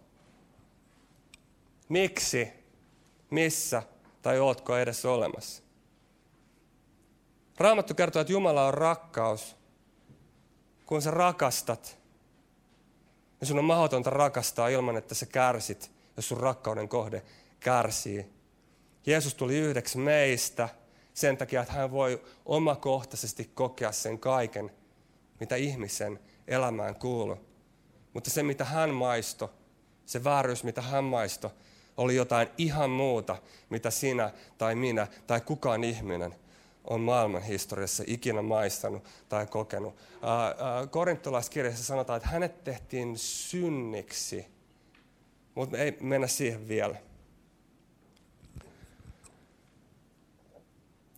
Miksi? 1.88 2.48
Missä? 3.30 3.82
Tai 4.22 4.40
ootko 4.40 4.76
edes 4.76 5.04
olemassa? 5.04 5.62
Raamattu 7.58 7.94
kertoo, 7.94 8.20
että 8.20 8.32
Jumala 8.32 8.66
on 8.66 8.74
rakkaus. 8.74 9.63
Kun 10.86 11.02
sä 11.02 11.10
rakastat, 11.10 11.98
niin 13.40 13.48
sun 13.48 13.58
on 13.58 13.64
mahdotonta 13.64 14.10
rakastaa 14.10 14.68
ilman, 14.68 14.96
että 14.96 15.14
sä 15.14 15.26
kärsit, 15.26 15.90
jos 16.16 16.28
sun 16.28 16.40
rakkauden 16.40 16.88
kohde 16.88 17.22
kärsii. 17.60 18.26
Jeesus 19.06 19.34
tuli 19.34 19.58
yhdeksi 19.58 19.98
meistä 19.98 20.68
sen 21.14 21.36
takia, 21.36 21.62
että 21.62 21.74
hän 21.74 21.90
voi 21.90 22.22
omakohtaisesti 22.46 23.50
kokea 23.54 23.92
sen 23.92 24.18
kaiken, 24.18 24.70
mitä 25.40 25.56
ihmisen 25.56 26.20
elämään 26.48 26.94
kuuluu. 26.94 27.38
Mutta 28.12 28.30
se, 28.30 28.42
mitä 28.42 28.64
hän 28.64 28.90
maisto, 28.90 29.54
se 30.06 30.24
vääryys, 30.24 30.64
mitä 30.64 30.82
hän 30.82 31.04
maisto, 31.04 31.52
oli 31.96 32.16
jotain 32.16 32.48
ihan 32.58 32.90
muuta, 32.90 33.36
mitä 33.70 33.90
sinä 33.90 34.30
tai 34.58 34.74
minä 34.74 35.06
tai 35.26 35.40
kukaan 35.40 35.84
ihminen 35.84 36.34
on 36.84 37.00
maailman 37.00 37.42
historiassa 37.42 38.04
ikinä 38.06 38.42
maistanut 38.42 39.04
tai 39.28 39.46
kokenut. 39.46 39.94
Korintolaiskirjassa 40.90 41.84
sanotaan, 41.84 42.16
että 42.16 42.28
hänet 42.28 42.64
tehtiin 42.64 43.18
synniksi, 43.18 44.46
mutta 45.54 45.78
ei 45.78 45.96
mennä 46.00 46.26
siihen 46.26 46.68
vielä. 46.68 46.96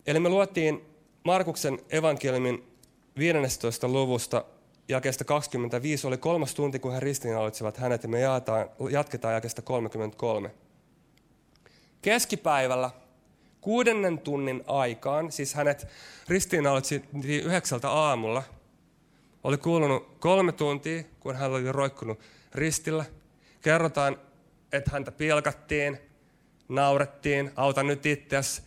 Eli 0.07 0.19
me 0.19 0.29
luettiin 0.29 0.85
Markuksen 1.23 1.79
evankeliumin 1.89 2.67
15. 3.17 3.87
luvusta 3.87 4.45
jakeesta 4.87 5.23
25 5.23 6.07
oli 6.07 6.17
kolmas 6.17 6.55
tunti, 6.55 6.79
kun 6.79 6.93
he 6.93 6.99
ristiinnaulitsevat 6.99 7.77
hänet, 7.77 8.03
ja 8.03 8.09
me 8.09 8.19
jatketaan 8.91 9.33
jakeesta 9.33 9.61
33. 9.61 10.51
Keskipäivällä 12.01 12.91
kuudennen 13.67 14.19
tunnin 14.19 14.63
aikaan, 14.67 15.31
siis 15.31 15.53
hänet 15.53 15.87
ristiinnaulittiin 16.27 17.03
yhdeksältä 17.43 17.89
aamulla, 17.89 18.43
oli 19.43 19.57
kuulunut 19.57 20.17
kolme 20.19 20.51
tuntia, 20.51 21.03
kun 21.19 21.35
hän 21.35 21.51
oli 21.51 21.71
roikkunut 21.71 22.19
ristillä. 22.55 23.05
Kerrotaan, 23.61 24.17
että 24.71 24.91
häntä 24.91 25.11
pilkattiin, 25.11 25.97
naurettiin, 26.69 27.51
auta 27.55 27.83
nyt 27.83 28.05
itseäsi. 28.05 28.61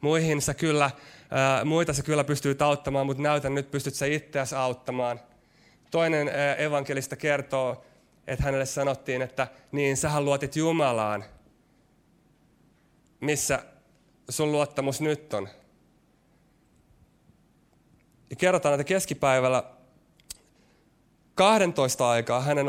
Muihin 0.00 0.42
sä 0.42 0.54
kyllä 0.54 0.90
Ää, 1.30 1.64
muita 1.64 1.92
se 1.92 2.02
kyllä 2.02 2.24
pystyy 2.24 2.56
auttamaan, 2.60 3.06
mutta 3.06 3.22
näytän 3.22 3.54
nyt, 3.54 3.70
pystyt 3.70 3.94
sä 3.94 4.06
itseäsi 4.06 4.54
auttamaan. 4.54 5.20
Toinen 5.90 6.28
ää, 6.28 6.54
evankelista 6.54 7.16
kertoo, 7.16 7.84
että 8.26 8.44
hänelle 8.44 8.66
sanottiin, 8.66 9.22
että 9.22 9.48
niin, 9.72 9.96
sähän 9.96 10.24
luotit 10.24 10.56
Jumalaan. 10.56 11.24
Missä 13.20 13.71
sun 14.28 14.52
luottamus 14.52 15.00
nyt 15.00 15.34
on? 15.34 15.48
Ja 18.30 18.36
kerrotaan, 18.36 18.74
että 18.74 18.84
keskipäivällä 18.84 19.64
12 21.34 22.10
aikaa 22.10 22.40
hänen 22.40 22.68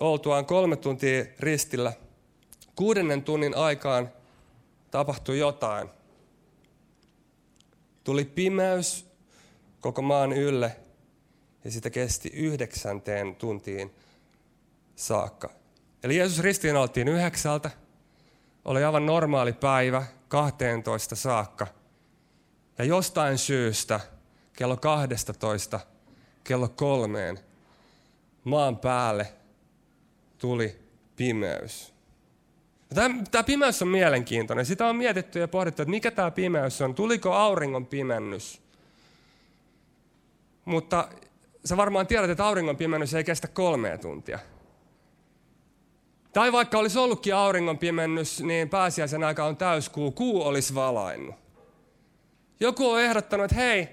oltuaan 0.00 0.46
kolme 0.46 0.76
tuntia 0.76 1.24
ristillä, 1.40 1.92
kuudennen 2.76 3.22
tunnin 3.22 3.56
aikaan 3.56 4.12
tapahtui 4.90 5.38
jotain. 5.38 5.88
Tuli 8.04 8.24
pimeys 8.24 9.06
koko 9.80 10.02
maan 10.02 10.32
ylle 10.32 10.76
ja 11.64 11.70
sitä 11.70 11.90
kesti 11.90 12.28
yhdeksänteen 12.28 13.36
tuntiin 13.36 13.94
saakka. 14.96 15.50
Eli 16.02 16.16
Jeesus 16.16 16.38
ristiin 16.38 16.76
oltiin 16.76 17.08
yhdeksältä, 17.08 17.70
oli 18.64 18.84
aivan 18.84 19.06
normaali 19.06 19.52
päivä 19.52 20.04
12 20.34 21.16
saakka. 21.16 21.66
Ja 22.78 22.84
jostain 22.84 23.38
syystä 23.38 24.00
kello 24.52 24.76
12, 24.76 25.80
kello 26.44 26.68
kolmeen 26.68 27.38
maan 28.44 28.76
päälle 28.76 29.32
tuli 30.38 30.78
pimeys. 31.16 31.94
Tämä, 32.94 33.42
pimeys 33.46 33.82
on 33.82 33.88
mielenkiintoinen. 33.88 34.66
Sitä 34.66 34.86
on 34.86 34.96
mietitty 34.96 35.38
ja 35.38 35.48
pohdittu, 35.48 35.82
että 35.82 35.90
mikä 35.90 36.10
tämä 36.10 36.30
pimeys 36.30 36.80
on. 36.80 36.94
Tuliko 36.94 37.32
auringon 37.32 37.86
pimennys? 37.86 38.62
Mutta 40.64 41.08
sä 41.64 41.76
varmaan 41.76 42.06
tiedät, 42.06 42.30
että 42.30 42.46
auringon 42.46 42.76
pimennys 42.76 43.14
ei 43.14 43.24
kestä 43.24 43.48
kolmea 43.48 43.98
tuntia. 43.98 44.38
Tai 46.34 46.52
vaikka 46.52 46.78
olisi 46.78 46.98
ollutkin 46.98 47.34
auringon 47.34 47.78
pimennys, 47.78 48.40
niin 48.40 48.68
pääsiäisen 48.68 49.24
aika 49.24 49.44
on 49.44 49.56
täyskuu, 49.56 50.12
kuu 50.12 50.42
olisi 50.42 50.74
valainnut. 50.74 51.34
Joku 52.60 52.90
on 52.90 53.00
ehdottanut, 53.00 53.44
että 53.44 53.56
hei, 53.56 53.88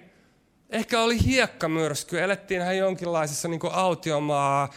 ehkä 0.70 1.02
oli 1.02 1.26
hiekkamyrsky, 1.26 2.20
elettiin 2.20 2.62
ihan 2.62 2.78
jonkinlaisessa 2.78 3.48
niin 3.48 3.60
autiomaa, 3.72 4.70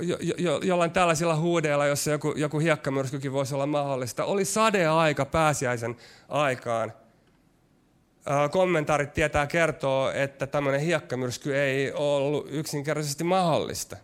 jo, 0.00 0.16
jo, 0.38 0.60
jollain 0.62 0.90
tällaisilla 0.90 1.36
huudeilla, 1.36 1.86
jossa 1.86 2.10
joku, 2.10 2.34
joku 2.36 2.58
hiekkamyrskykin 2.58 3.32
voisi 3.32 3.54
olla 3.54 3.66
mahdollista. 3.66 4.24
Oli 4.24 4.44
sadeaika 4.44 5.24
pääsiäisen 5.24 5.96
aikaan. 6.28 6.92
Kommentaarit 8.50 9.12
tietää 9.12 9.46
kertoo, 9.46 10.10
että 10.10 10.46
tämmöinen 10.46 10.80
hiekkamyrsky 10.80 11.56
ei 11.56 11.92
ollut 11.92 12.46
yksinkertaisesti 12.50 13.24
mahdollista. 13.24 13.96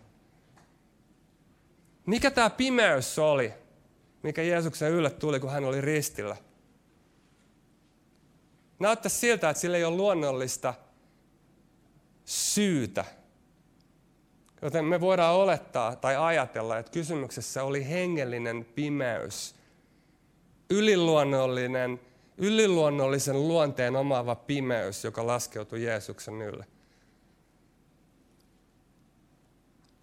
Mikä 2.05 2.31
tämä 2.31 2.49
pimeys 2.49 3.19
oli, 3.19 3.53
mikä 4.23 4.41
Jeesuksen 4.41 4.91
ylle 4.91 5.09
tuli, 5.09 5.39
kun 5.39 5.51
hän 5.51 5.65
oli 5.65 5.81
ristillä? 5.81 6.35
Näyttäisi 8.79 9.19
siltä, 9.19 9.49
että 9.49 9.61
sillä 9.61 9.77
ei 9.77 9.83
ole 9.83 9.97
luonnollista 9.97 10.73
syytä 12.25 13.05
Joten 14.61 14.85
me 14.85 15.01
voidaan 15.01 15.35
olettaa 15.35 15.95
tai 15.95 16.15
ajatella, 16.15 16.77
että 16.77 16.91
kysymyksessä 16.91 17.63
oli 17.63 17.89
hengellinen 17.89 18.65
pimeys, 18.65 19.55
yliluonnollinen, 20.69 21.99
yliluonnollisen 22.41 23.47
luonteen 23.47 23.95
omaava 23.95 24.35
pimeys, 24.35 25.03
joka 25.03 25.27
laskeutui 25.27 25.83
Jeesuksen 25.83 26.41
ylle. 26.41 26.65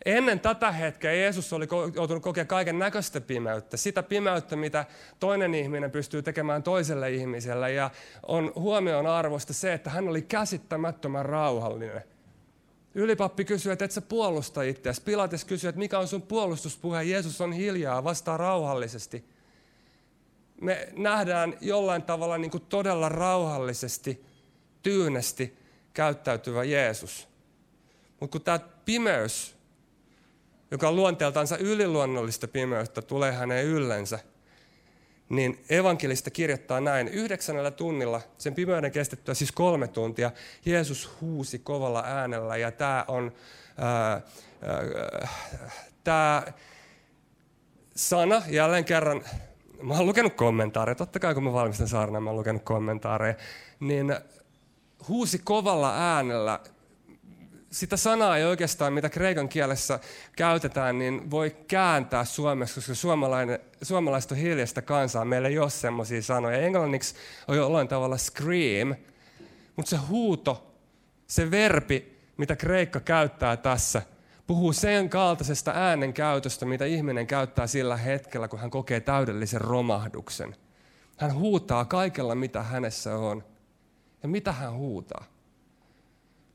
Ennen 0.05 0.40
tätä 0.40 0.72
hetkeä 0.72 1.12
Jeesus 1.12 1.53
oli 1.53 1.68
joutunut 1.94 2.22
kokea 2.22 2.44
kaiken 2.44 2.79
näköistä 2.79 3.20
pimeyttä. 3.20 3.77
Sitä 3.77 4.03
pimeyttä, 4.03 4.57
mitä 4.57 4.85
toinen 5.20 5.55
ihminen 5.55 5.90
pystyy 5.90 6.22
tekemään 6.22 6.62
toiselle 6.62 7.11
ihmiselle. 7.11 7.72
Ja 7.72 7.90
on 8.27 8.53
huomioon 8.55 9.07
arvosta 9.07 9.53
se, 9.53 9.72
että 9.72 9.90
hän 9.90 10.09
oli 10.09 10.22
käsittämättömän 10.22 11.27
rauhallinen– 11.27 12.05
Ylipappi 12.94 13.44
kysyy, 13.44 13.72
että 13.72 13.85
et 13.85 13.90
sä 13.90 14.01
puolusta 14.01 14.62
itseäsi. 14.62 15.03
Pilates 15.03 15.44
kysyy, 15.44 15.68
että 15.68 15.79
mikä 15.79 15.98
on 15.98 16.09
sun 16.09 16.22
puolustuspuhe. 16.22 17.05
Jeesus 17.05 17.40
on 17.40 17.53
hiljaa, 17.53 18.05
vastaa 18.05 18.37
rauhallisesti. 18.37 19.24
Me 20.61 20.88
nähdään 20.97 21.55
jollain 21.61 22.03
tavalla 22.03 22.38
niin 22.38 22.51
kuin 22.51 22.64
todella 22.68 23.09
rauhallisesti, 23.09 24.25
tyynesti 24.83 25.59
käyttäytyvä 25.94 26.64
Jeesus. 26.64 27.29
Mutta 28.21 28.33
kun 28.33 28.44
tämä 28.44 28.59
pimeys, 28.85 29.57
joka 30.71 30.88
on 30.88 30.97
luonteeltansa 30.97 31.57
yliluonnollista 31.57 32.49
pimeyttä, 32.49 33.03
tulee 33.03 33.33
hänen 33.33 33.64
yllensä– 33.64 34.18
niin 35.29 35.64
evankelista 35.71 36.31
kirjoittaa 36.31 36.81
näin. 36.81 37.09
Yhdeksännellä 37.09 37.71
tunnilla, 37.71 38.21
sen 38.38 38.55
pimeyden 38.55 38.92
kestettyä 38.92 39.35
siis 39.35 39.53
kolme 39.53 39.88
tuntia, 39.88 40.31
Jeesus 40.64 41.11
huusi 41.21 41.59
kovalla 41.59 42.03
äänellä 42.07 42.57
ja 42.57 42.73
tämä 42.73 43.05
on 43.09 43.33
ää, 43.79 44.11
ää, 44.12 44.23
tämä 46.05 46.42
sana, 47.97 48.42
jälleen 48.49 48.85
kerran, 48.85 49.25
mä 49.83 49.95
oon 49.95 50.07
lukenut 50.07 50.35
kommentaareja, 50.35 50.95
totta 50.95 51.19
kai 51.19 51.35
kun 51.35 51.45
mä 51.45 51.53
valmistan 51.53 51.88
saarnaa, 51.88 52.21
mä 52.21 52.31
oon 52.31 52.38
lukenut 52.38 52.62
kommentaareja, 52.62 53.35
niin 53.81 54.17
huusi 55.09 55.38
kovalla 55.45 56.14
äänellä 56.14 56.61
sitä 57.71 57.97
sanaa 57.97 58.37
ei 58.37 58.45
oikeastaan, 58.45 58.93
mitä 58.93 59.11
kreikan 59.11 59.49
kielessä 59.49 60.01
käytetään, 60.37 60.99
niin 60.99 61.31
voi 61.31 61.57
kääntää 61.69 62.25
suomeksi, 62.25 62.75
koska 62.75 62.95
suomalaiset 63.83 64.33
on 64.33 64.38
hiljaista 64.38 64.83
kansaa. 64.83 65.25
Meillä 65.25 65.49
ei 65.49 65.59
ole 65.59 65.71
semmoisia 65.71 66.23
sanoja. 66.23 66.59
Englanniksi 66.59 67.14
on 67.49 67.57
jollain 67.57 67.88
tavalla 67.88 68.17
scream, 68.17 68.95
mutta 69.77 69.91
se 69.91 69.97
huuto, 69.97 70.75
se 71.27 71.51
verbi, 71.51 72.19
mitä 72.37 72.57
kreikka 72.57 73.01
käyttää 73.01 73.57
tässä, 73.57 74.03
puhuu 74.49 74.73
sen 74.73 75.11
kaltaisesta 75.11 75.71
äänen 75.75 76.13
käytöstä, 76.13 76.67
mitä 76.67 76.85
ihminen 76.85 77.27
käyttää 77.27 77.67
sillä 77.67 77.97
hetkellä, 77.97 78.49
kun 78.49 78.59
hän 78.59 78.71
kokee 78.71 79.01
täydellisen 79.01 79.61
romahduksen. 79.61 80.57
Hän 81.17 81.35
huutaa 81.35 81.85
kaikella, 81.85 82.35
mitä 82.35 82.63
hänessä 82.63 83.17
on. 83.17 83.45
Ja 84.23 84.29
mitä 84.29 84.53
hän 84.53 84.73
huutaa? 84.73 85.25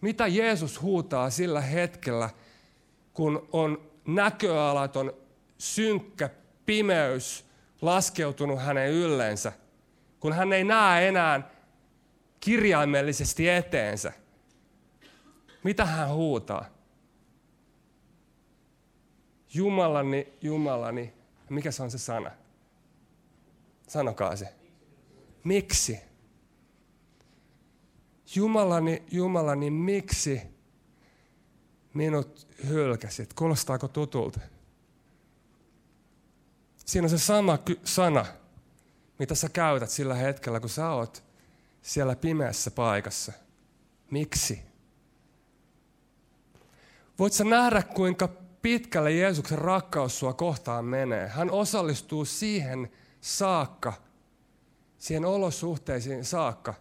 Mitä 0.01 0.27
Jeesus 0.27 0.81
huutaa 0.81 1.29
sillä 1.29 1.61
hetkellä, 1.61 2.29
kun 3.13 3.47
on 3.51 3.81
näköalaton, 4.07 5.13
synkkä 5.57 6.29
pimeys 6.65 7.45
laskeutunut 7.81 8.61
hänen 8.61 8.91
yllensä, 8.91 9.51
kun 10.19 10.33
hän 10.33 10.53
ei 10.53 10.63
näe 10.63 11.07
enää 11.07 11.51
kirjaimellisesti 12.39 13.49
eteensä. 13.49 14.13
Mitä 15.63 15.85
hän 15.85 16.09
huutaa? 16.09 16.72
Jumalani, 19.53 20.33
Jumalani. 20.41 21.13
Mikä 21.49 21.71
se 21.71 21.83
on 21.83 21.91
se 21.91 21.97
sana? 21.97 22.31
Sanokaa 23.87 24.35
se. 24.35 24.53
Miksi? 25.43 25.99
Jumalani, 28.35 29.03
Jumalani, 29.11 29.69
miksi 29.69 30.41
minut 31.93 32.47
hylkäsit? 32.67 33.33
Kuulostaako 33.33 33.87
tutulta? 33.87 34.39
Siinä 36.85 37.05
on 37.05 37.09
se 37.09 37.17
sama 37.17 37.59
sana, 37.83 38.25
mitä 39.19 39.35
sä 39.35 39.49
käytät 39.49 39.89
sillä 39.89 40.15
hetkellä, 40.15 40.59
kun 40.59 40.69
sä 40.69 40.89
oot 40.89 41.23
siellä 41.81 42.15
pimeässä 42.15 42.71
paikassa. 42.71 43.31
Miksi? 44.11 44.59
Voit 47.19 47.33
sä 47.33 47.43
nähdä, 47.43 47.83
kuinka 47.83 48.29
pitkälle 48.63 49.11
Jeesuksen 49.11 49.57
rakkaus 49.57 50.19
sua 50.19 50.33
kohtaan 50.33 50.85
menee. 50.85 51.27
Hän 51.27 51.51
osallistuu 51.51 52.25
siihen 52.25 52.91
saakka, 53.21 53.93
siihen 54.97 55.25
olosuhteisiin 55.25 56.25
saakka, 56.25 56.73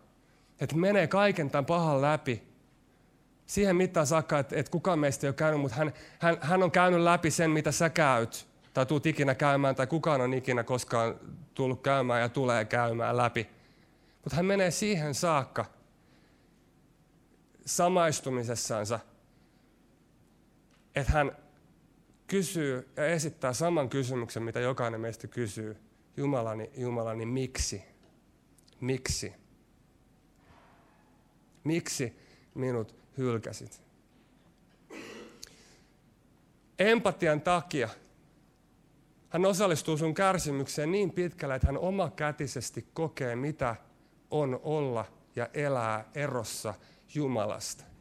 että 0.60 0.76
menee 0.76 1.06
kaiken 1.06 1.50
tämän 1.50 1.66
pahan 1.66 2.02
läpi. 2.02 2.42
Siihen 3.46 3.76
mittaan 3.76 4.06
saakka, 4.06 4.38
että, 4.38 4.56
että 4.56 4.70
kukaan 4.72 4.98
meistä 4.98 5.26
ei 5.26 5.28
ole 5.28 5.34
käynyt, 5.34 5.60
mutta 5.60 5.76
hän, 5.76 5.92
hän, 6.18 6.38
hän 6.40 6.62
on 6.62 6.70
käynyt 6.70 7.00
läpi 7.00 7.30
sen, 7.30 7.50
mitä 7.50 7.72
sä 7.72 7.90
käyt. 7.90 8.46
Tai 8.74 8.86
tuut 8.86 9.06
ikinä 9.06 9.34
käymään, 9.34 9.74
tai 9.74 9.86
kukaan 9.86 10.20
on 10.20 10.34
ikinä 10.34 10.64
koskaan 10.64 11.14
tullut 11.54 11.82
käymään 11.82 12.20
ja 12.20 12.28
tulee 12.28 12.64
käymään 12.64 13.16
läpi. 13.16 13.48
Mutta 14.24 14.36
hän 14.36 14.46
menee 14.46 14.70
siihen 14.70 15.14
saakka 15.14 15.64
samaistumisessansa, 17.66 19.00
että 20.94 21.12
hän 21.12 21.41
kysyy 22.32 22.92
ja 22.96 23.06
esittää 23.06 23.52
saman 23.52 23.88
kysymyksen, 23.88 24.42
mitä 24.42 24.60
jokainen 24.60 25.00
meistä 25.00 25.28
kysyy. 25.28 25.76
Jumalani, 26.16 26.70
Jumalani, 26.76 27.26
miksi? 27.26 27.84
miksi? 28.80 29.32
Miksi 31.64 32.16
minut 32.54 32.94
hylkäsit? 33.18 33.82
Empatian 36.78 37.40
takia 37.40 37.88
hän 39.28 39.44
osallistuu 39.44 39.98
sun 39.98 40.14
kärsimykseen 40.14 40.92
niin 40.92 41.10
pitkälle, 41.10 41.54
että 41.54 41.66
hän 41.66 41.78
omakätisesti 41.78 42.86
kokee, 42.94 43.36
mitä 43.36 43.76
on 44.30 44.60
olla 44.62 45.04
ja 45.36 45.48
elää 45.54 46.10
erossa 46.14 46.74
Jumalasta. 47.14 47.91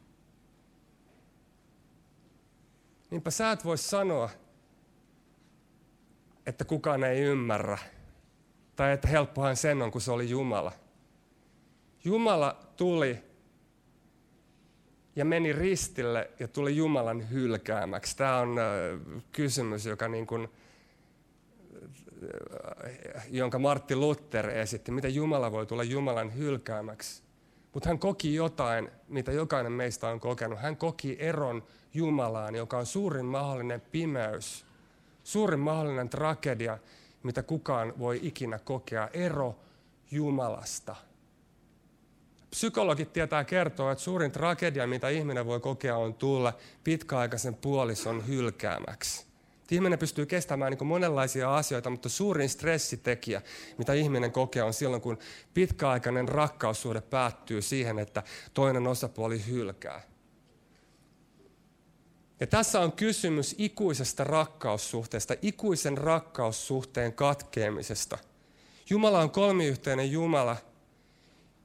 Niinpä 3.11 3.31
sä 3.31 3.51
et 3.51 3.65
voi 3.65 3.77
sanoa, 3.77 4.29
että 6.45 6.65
kukaan 6.65 7.03
ei 7.03 7.21
ymmärrä. 7.21 7.77
Tai 8.75 8.93
että 8.93 9.07
helppohan 9.07 9.55
sen 9.55 9.81
on, 9.81 9.91
kun 9.91 10.01
se 10.01 10.11
oli 10.11 10.29
Jumala. 10.29 10.71
Jumala 12.03 12.59
tuli 12.77 13.17
ja 15.15 15.25
meni 15.25 15.53
ristille 15.53 16.29
ja 16.39 16.47
tuli 16.47 16.75
Jumalan 16.75 17.29
hylkäämäksi. 17.31 18.17
Tämä 18.17 18.37
on 18.37 18.55
kysymys, 19.31 19.85
joka 19.85 20.07
niin 20.07 20.27
kuin, 20.27 20.47
jonka 23.29 23.59
Martti 23.59 23.95
Luther 23.95 24.49
esitti. 24.49 24.91
Miten 24.91 25.15
Jumala 25.15 25.51
voi 25.51 25.65
tulla 25.65 25.83
Jumalan 25.83 26.35
hylkäämäksi? 26.35 27.23
Mutta 27.73 27.89
hän 27.89 27.99
koki 27.99 28.35
jotain, 28.35 28.91
mitä 29.07 29.31
jokainen 29.31 29.71
meistä 29.71 30.09
on 30.09 30.19
kokenut. 30.19 30.59
Hän 30.59 30.77
koki 30.77 31.17
eron 31.19 31.63
Jumalaan, 31.93 32.55
joka 32.55 32.77
on 32.77 32.85
suurin 32.85 33.25
mahdollinen 33.25 33.81
pimeys, 33.81 34.65
suurin 35.23 35.59
mahdollinen 35.59 36.09
tragedia, 36.09 36.77
mitä 37.23 37.43
kukaan 37.43 37.93
voi 37.99 38.19
ikinä 38.23 38.59
kokea. 38.59 39.09
Ero 39.13 39.55
Jumalasta. 40.11 40.95
Psykologit 42.49 43.13
tietää 43.13 43.43
kertoa, 43.43 43.91
että 43.91 44.03
suurin 44.03 44.31
tragedia, 44.31 44.87
mitä 44.87 45.09
ihminen 45.09 45.45
voi 45.45 45.59
kokea, 45.59 45.97
on 45.97 46.13
tulla 46.13 46.53
pitkäaikaisen 46.83 47.55
puolison 47.55 48.27
hylkäämäksi. 48.27 49.30
Ihminen 49.71 49.99
pystyy 49.99 50.25
kestämään 50.25 50.71
niin 50.71 50.87
monenlaisia 50.87 51.55
asioita, 51.55 51.89
mutta 51.89 52.09
suurin 52.09 52.49
stressitekijä, 52.49 53.41
mitä 53.77 53.93
ihminen 53.93 54.31
kokee, 54.31 54.63
on 54.63 54.73
silloin, 54.73 55.01
kun 55.01 55.17
pitkäaikainen 55.53 56.27
rakkaussuhde 56.27 57.01
päättyy 57.01 57.61
siihen, 57.61 57.99
että 57.99 58.23
toinen 58.53 58.87
osapuoli 58.87 59.45
hylkää. 59.47 60.01
Ja 62.39 62.47
tässä 62.47 62.79
on 62.79 62.91
kysymys 62.91 63.55
ikuisesta 63.57 64.23
rakkaussuhteesta, 64.23 65.35
ikuisen 65.41 65.97
rakkaussuhteen 65.97 67.13
katkeamisesta. 67.13 68.17
Jumala 68.89 69.19
on 69.19 69.31
kolmiyhteinen 69.31 70.11
Jumala, 70.11 70.57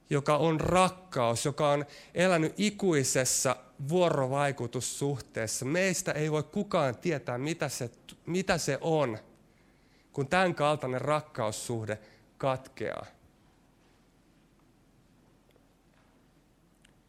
joka 0.09 0.37
on 0.37 0.59
rakkaus, 0.59 1.45
joka 1.45 1.69
on 1.69 1.85
elänyt 2.13 2.53
ikuisessa 2.57 3.55
vuorovaikutussuhteessa. 3.89 5.65
Meistä 5.65 6.11
ei 6.11 6.31
voi 6.31 6.43
kukaan 6.43 6.97
tietää, 6.97 7.37
mitä 7.37 7.69
se, 7.69 7.89
mitä 8.25 8.57
se 8.57 8.77
on, 8.81 9.17
kun 10.13 10.27
tämän 10.27 10.55
kaltainen 10.55 11.01
rakkaussuhde 11.01 11.99
katkeaa. 12.37 13.05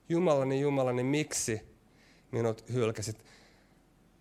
Jumalani, 0.09 0.61
Jumalani, 0.61 1.03
miksi 1.03 1.63
minut 2.31 2.65
hylkäsit? 2.73 3.25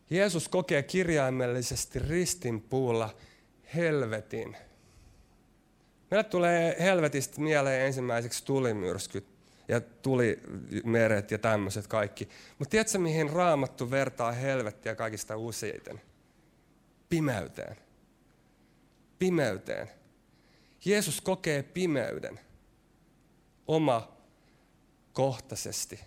Jeesus 0.10 0.50
kokee 0.50 0.84
kirjaimellisesti 0.84 2.00
ristinpuulla 2.00 3.16
helvetin. 3.76 4.58
Meille 6.12 6.24
tulee 6.24 6.76
helvetistä 6.80 7.42
mieleen 7.42 7.86
ensimmäiseksi 7.86 8.46
tulimyrskyt 8.46 9.28
ja 9.68 9.82
tuli 9.82 10.40
meret 10.84 11.32
ja 11.32 11.38
tämmöiset 11.38 11.88
kaikki. 11.88 12.30
Mutta 12.60 12.70
tiedätkö, 12.70 13.00
mihin 13.00 13.30
raamattu 13.30 13.92
vertaa 13.92 14.32
helvettiä 14.32 14.96
kaikista 14.96 15.38
useiten? 15.38 16.02
Pimeyteen. 17.10 17.78
Pimeyteen. 19.20 19.90
Jeesus 20.86 21.22
kokee 21.22 21.64
pimeyden 21.64 22.40
oma 23.68 24.18
kohtaisesti. 25.14 26.00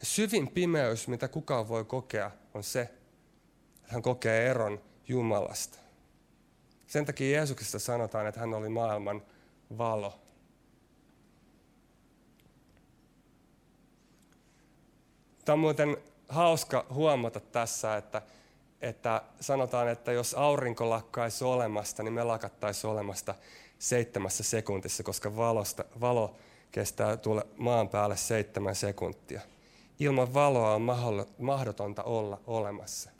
Ja 0.00 0.06
syvin 0.06 0.48
pimeys, 0.48 1.08
mitä 1.08 1.28
kukaan 1.28 1.68
voi 1.68 1.84
kokea, 1.84 2.30
on 2.54 2.64
se, 2.64 2.80
että 2.80 3.92
hän 3.92 4.02
kokee 4.02 4.46
eron 4.46 4.80
Jumalasta. 5.08 5.78
Sen 6.90 7.04
takia 7.04 7.36
Jeesuksesta 7.36 7.78
sanotaan, 7.78 8.26
että 8.26 8.40
hän 8.40 8.54
oli 8.54 8.68
maailman 8.68 9.22
valo. 9.78 10.18
Tämä 15.44 15.54
on 15.54 15.58
muuten 15.58 15.96
hauska 16.28 16.86
huomata 16.92 17.40
tässä, 17.40 17.96
että, 17.96 18.22
että 18.80 19.22
sanotaan, 19.40 19.88
että 19.88 20.12
jos 20.12 20.34
aurinko 20.34 20.90
lakkaisi 20.90 21.44
olemasta, 21.44 22.02
niin 22.02 22.12
me 22.12 22.24
lakattaisi 22.24 22.86
olemasta 22.86 23.34
seitsemässä 23.78 24.42
sekuntissa, 24.42 25.02
koska 25.02 25.36
valosta, 25.36 25.84
valo 26.00 26.36
kestää 26.72 27.16
tulla 27.16 27.42
maan 27.56 27.88
päälle 27.88 28.16
seitsemän 28.16 28.74
sekuntia. 28.74 29.40
Ilman 30.00 30.34
valoa 30.34 30.74
on 30.74 30.82
mahdotonta 31.38 32.02
olla 32.02 32.40
olemassa. 32.46 33.10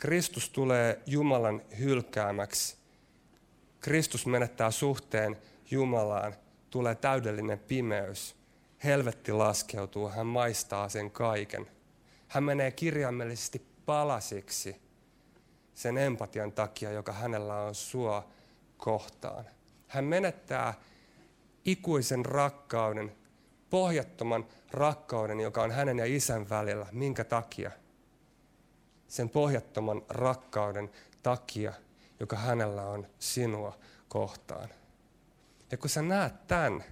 Kristus 0.00 0.50
tulee 0.50 1.02
Jumalan 1.06 1.62
hylkäämäksi. 1.78 2.76
Kristus 3.80 4.26
menettää 4.26 4.70
suhteen 4.70 5.36
Jumalaan. 5.70 6.34
Tulee 6.70 6.94
täydellinen 6.94 7.58
pimeys. 7.58 8.36
Helvetti 8.84 9.32
laskeutuu. 9.32 10.08
Hän 10.08 10.26
maistaa 10.26 10.88
sen 10.88 11.10
kaiken. 11.10 11.66
Hän 12.28 12.44
menee 12.44 12.70
kirjaimellisesti 12.70 13.66
palasiksi 13.86 14.76
sen 15.74 15.98
empatian 15.98 16.52
takia, 16.52 16.92
joka 16.92 17.12
hänellä 17.12 17.62
on 17.62 17.74
sua 17.74 18.28
kohtaan. 18.76 19.44
Hän 19.88 20.04
menettää 20.04 20.74
ikuisen 21.64 22.24
rakkauden, 22.24 23.16
pohjattoman 23.70 24.46
rakkauden, 24.70 25.40
joka 25.40 25.62
on 25.62 25.70
hänen 25.70 25.98
ja 25.98 26.16
isän 26.16 26.48
välillä. 26.48 26.86
Minkä 26.92 27.24
takia? 27.24 27.70
Sen 29.10 29.28
pohjattoman 29.28 30.02
rakkauden 30.08 30.90
takia, 31.22 31.72
joka 32.20 32.36
hänellä 32.36 32.82
on 32.82 33.06
sinua 33.18 33.78
kohtaan. 34.08 34.68
Ja 35.70 35.76
kun 35.76 35.90
sä 35.90 36.02
näet 36.02 36.46
tämän, 36.46 36.84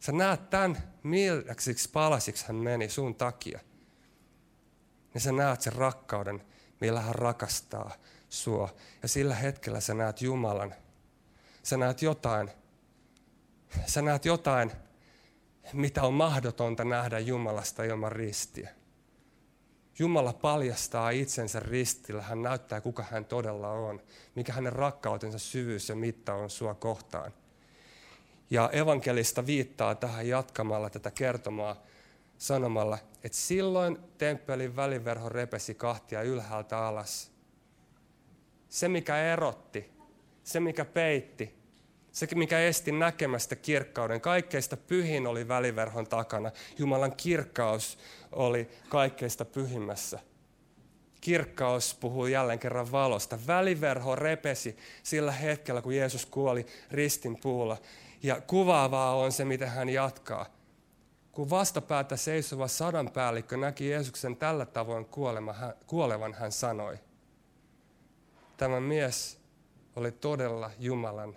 sä 0.00 0.12
näet 0.12 0.50
tämän, 0.50 0.94
milläksiksi 1.02 1.90
palasiksi 1.90 2.46
hän 2.46 2.56
meni 2.56 2.88
sun 2.88 3.14
takia, 3.14 3.60
niin 5.14 5.22
sä 5.22 5.32
näet 5.32 5.60
sen 5.60 5.72
rakkauden, 5.72 6.44
millä 6.80 7.00
hän 7.00 7.14
rakastaa 7.14 7.94
sua. 8.28 8.74
Ja 9.02 9.08
sillä 9.08 9.34
hetkellä 9.34 9.80
sä 9.80 9.94
näet 9.94 10.22
Jumalan. 10.22 10.74
Sä 11.62 11.76
näet 11.76 12.02
jotain, 12.02 12.50
sä 13.86 14.02
näet 14.02 14.24
jotain, 14.24 14.72
mitä 15.72 16.02
on 16.02 16.14
mahdotonta 16.14 16.84
nähdä 16.84 17.18
Jumalasta 17.18 17.84
ilman 17.84 18.12
ristiä. 18.12 18.83
Jumala 19.98 20.32
paljastaa 20.32 21.10
itsensä 21.10 21.60
ristillä. 21.60 22.22
Hän 22.22 22.42
näyttää, 22.42 22.80
kuka 22.80 23.04
hän 23.10 23.24
todella 23.24 23.70
on. 23.70 24.00
Mikä 24.34 24.52
hänen 24.52 24.72
rakkautensa 24.72 25.38
syvyys 25.38 25.88
ja 25.88 25.94
mitta 25.94 26.34
on 26.34 26.50
sua 26.50 26.74
kohtaan. 26.74 27.32
Ja 28.50 28.70
evankelista 28.72 29.46
viittaa 29.46 29.94
tähän 29.94 30.28
jatkamalla 30.28 30.90
tätä 30.90 31.10
kertomaa 31.10 31.82
sanomalla, 32.38 32.98
että 33.24 33.38
silloin 33.38 33.98
temppelin 34.18 34.76
väliverho 34.76 35.28
repesi 35.28 35.74
kahtia 35.74 36.22
ylhäältä 36.22 36.78
alas. 36.78 37.30
Se, 38.68 38.88
mikä 38.88 39.32
erotti, 39.32 39.92
se, 40.44 40.60
mikä 40.60 40.84
peitti, 40.84 41.63
se, 42.14 42.28
mikä 42.34 42.60
esti 42.60 42.92
näkemästä 42.92 43.56
kirkkauden, 43.56 44.20
kaikkeista 44.20 44.76
pyhin 44.76 45.26
oli 45.26 45.48
väliverhon 45.48 46.06
takana. 46.06 46.50
Jumalan 46.78 47.16
kirkkaus 47.16 47.98
oli 48.32 48.68
kaikkeista 48.88 49.44
pyhimmässä. 49.44 50.18
Kirkkaus 51.20 51.94
puhuu 52.00 52.26
jälleen 52.26 52.58
kerran 52.58 52.92
valosta. 52.92 53.38
Väliverho 53.46 54.14
repesi 54.14 54.76
sillä 55.02 55.32
hetkellä, 55.32 55.82
kun 55.82 55.96
Jeesus 55.96 56.26
kuoli 56.26 56.66
ristin 56.90 57.40
puulla. 57.40 57.76
Ja 58.22 58.40
kuvaavaa 58.40 59.14
on 59.14 59.32
se, 59.32 59.44
miten 59.44 59.68
hän 59.68 59.88
jatkaa. 59.88 60.46
Kun 61.32 61.50
vastapäätä 61.50 62.16
seisova 62.16 62.68
sadan 62.68 63.10
päällikkö 63.10 63.56
näki 63.56 63.90
Jeesuksen 63.90 64.36
tällä 64.36 64.66
tavoin 64.66 65.06
kuolevan, 65.86 66.34
hän 66.34 66.52
sanoi, 66.52 66.98
tämä 68.56 68.80
mies 68.80 69.38
oli 69.96 70.12
todella 70.12 70.70
Jumalan 70.78 71.36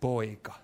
poika. 0.00 0.54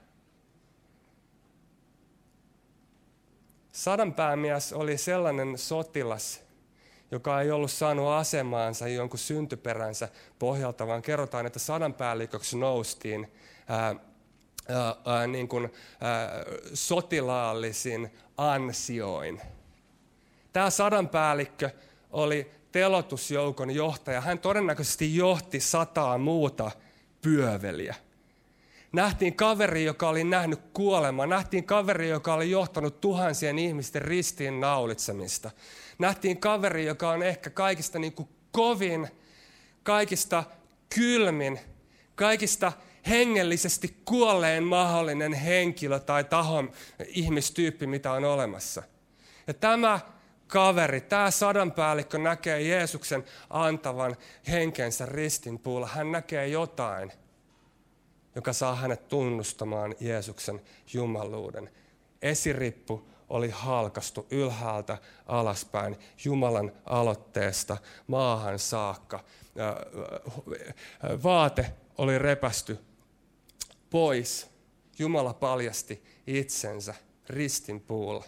Sadanpäämies 3.72 4.72
oli 4.72 4.98
sellainen 4.98 5.58
sotilas, 5.58 6.44
joka 7.10 7.40
ei 7.40 7.50
ollut 7.50 7.70
saanut 7.70 8.08
asemaansa 8.08 8.88
jonkun 8.88 9.18
syntyperänsä 9.18 10.08
pohjalta, 10.38 10.86
vaan 10.86 11.02
kerrotaan, 11.02 11.46
että 11.46 11.58
sadanpäälliköksi 11.58 12.58
noustiin 12.58 13.32
ää, 13.68 13.94
ää, 15.04 15.26
niin 15.26 15.48
kuin, 15.48 15.72
ää, 16.00 16.30
sotilaallisin 16.74 18.10
ansioin. 18.36 19.40
Tämä 20.52 20.70
sadanpäällikkö 20.70 21.70
oli 22.10 22.50
telotusjoukon 22.72 23.70
johtaja. 23.70 24.20
Hän 24.20 24.38
todennäköisesti 24.38 25.16
johti 25.16 25.60
sataa 25.60 26.18
muuta 26.18 26.70
pyöveliä. 27.22 27.94
Nähtiin 28.94 29.36
kaveri, 29.36 29.84
joka 29.84 30.08
oli 30.08 30.24
nähnyt 30.24 30.60
kuolemaa. 30.72 31.26
Nähtiin 31.26 31.64
kaveri, 31.64 32.08
joka 32.08 32.34
oli 32.34 32.50
johtanut 32.50 33.00
tuhansien 33.00 33.58
ihmisten 33.58 34.02
ristiin 34.02 34.60
naulitsemista. 34.60 35.50
Nähtiin 35.98 36.40
kaveri, 36.40 36.86
joka 36.86 37.10
on 37.10 37.22
ehkä 37.22 37.50
kaikista 37.50 37.98
niin 37.98 38.12
kuin 38.12 38.28
kovin, 38.50 39.08
kaikista 39.82 40.44
kylmin, 40.94 41.60
kaikista 42.14 42.72
hengellisesti 43.08 43.96
kuolleen 44.04 44.64
mahdollinen 44.64 45.32
henkilö 45.32 46.00
tai 46.00 46.24
tahon 46.24 46.72
ihmistyyppi, 47.06 47.86
mitä 47.86 48.12
on 48.12 48.24
olemassa. 48.24 48.82
Ja 49.46 49.54
tämä 49.54 50.00
kaveri, 50.46 51.00
tämä 51.00 51.30
sadanpäällikkö 51.30 52.18
näkee 52.18 52.62
Jeesuksen 52.62 53.24
antavan 53.50 54.16
henkensä 54.48 55.06
ristin 55.06 55.58
puulla. 55.58 55.86
Hän 55.86 56.12
näkee 56.12 56.48
jotain, 56.48 57.12
joka 58.34 58.52
saa 58.52 58.74
hänet 58.74 59.08
tunnustamaan 59.08 59.94
Jeesuksen 60.00 60.60
jumaluuden. 60.92 61.70
Esirippu 62.22 63.08
oli 63.28 63.50
halkastu 63.50 64.26
ylhäältä 64.30 64.98
alaspäin 65.26 65.96
Jumalan 66.24 66.72
aloitteesta 66.84 67.76
maahan 68.06 68.58
saakka. 68.58 69.24
Vaate 71.22 71.72
oli 71.98 72.18
repästy 72.18 72.78
pois. 73.90 74.54
Jumala 74.98 75.34
paljasti 75.34 76.04
itsensä 76.26 76.94
ristin 77.28 77.80
puulla. 77.80 78.24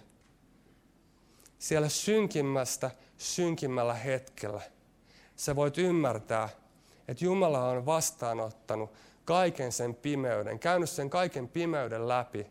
Siellä 1.59 1.89
synkimmästä 1.89 2.91
synkimmällä 3.19 3.95
hetkellä 3.95 4.61
sä 5.37 5.57
voit 5.57 5.79
ymmärtää, 5.79 6.49
että 7.09 7.25
Jumala 7.25 7.69
on 7.69 7.87
vastaanottanut 7.87 8.93
kaiken 9.27 9.73
sen 9.73 9.95
pimeyden, 9.95 10.59
käynyt 10.59 10.91
sen 10.91 11.11
kaiken 11.11 11.49
pimeyden 11.49 12.09
läpi, 12.09 12.47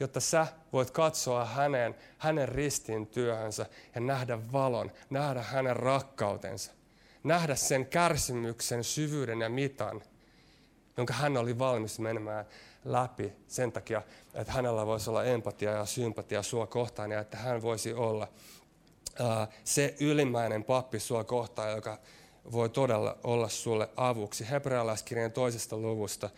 jotta 0.00 0.20
sä 0.20 0.46
voit 0.72 0.90
katsoa 0.90 1.44
hänen, 1.44 1.94
hänen 2.18 2.48
ristin 2.48 3.06
työhönsä 3.06 3.66
ja 3.94 4.00
nähdä 4.00 4.52
valon, 4.52 4.92
nähdä 5.10 5.42
hänen 5.42 5.76
rakkautensa, 5.76 6.72
nähdä 7.24 7.54
sen 7.54 7.86
kärsimyksen 7.86 8.84
syvyyden 8.84 9.40
ja 9.40 9.48
mitan, 9.48 10.02
jonka 10.96 11.14
hän 11.14 11.36
oli 11.36 11.58
valmis 11.58 11.98
menemään 11.98 12.46
läpi 12.84 13.32
sen 13.48 13.72
takia, 13.72 14.02
että 14.34 14.52
hänellä 14.52 14.86
voisi 14.86 15.10
olla 15.10 15.24
empatia 15.24 15.70
ja 15.70 15.86
sympatia 15.86 16.42
sua 16.42 16.66
kohtaan 16.66 17.10
ja 17.10 17.20
että 17.20 17.36
hän 17.36 17.62
voisi 17.62 17.94
olla 17.94 18.28
se 19.64 19.94
ylimmäinen 20.00 20.64
pappi 20.64 21.00
sua 21.00 21.24
kohtaan, 21.24 21.70
joka 21.70 21.98
voi 22.52 22.68
todella 22.68 23.18
olla 23.24 23.48
sulle 23.48 23.88
avuksi. 23.96 24.50
Hebrealaiskirjan 24.50 25.32
toisesta 25.32 25.76
luvusta 25.76 26.30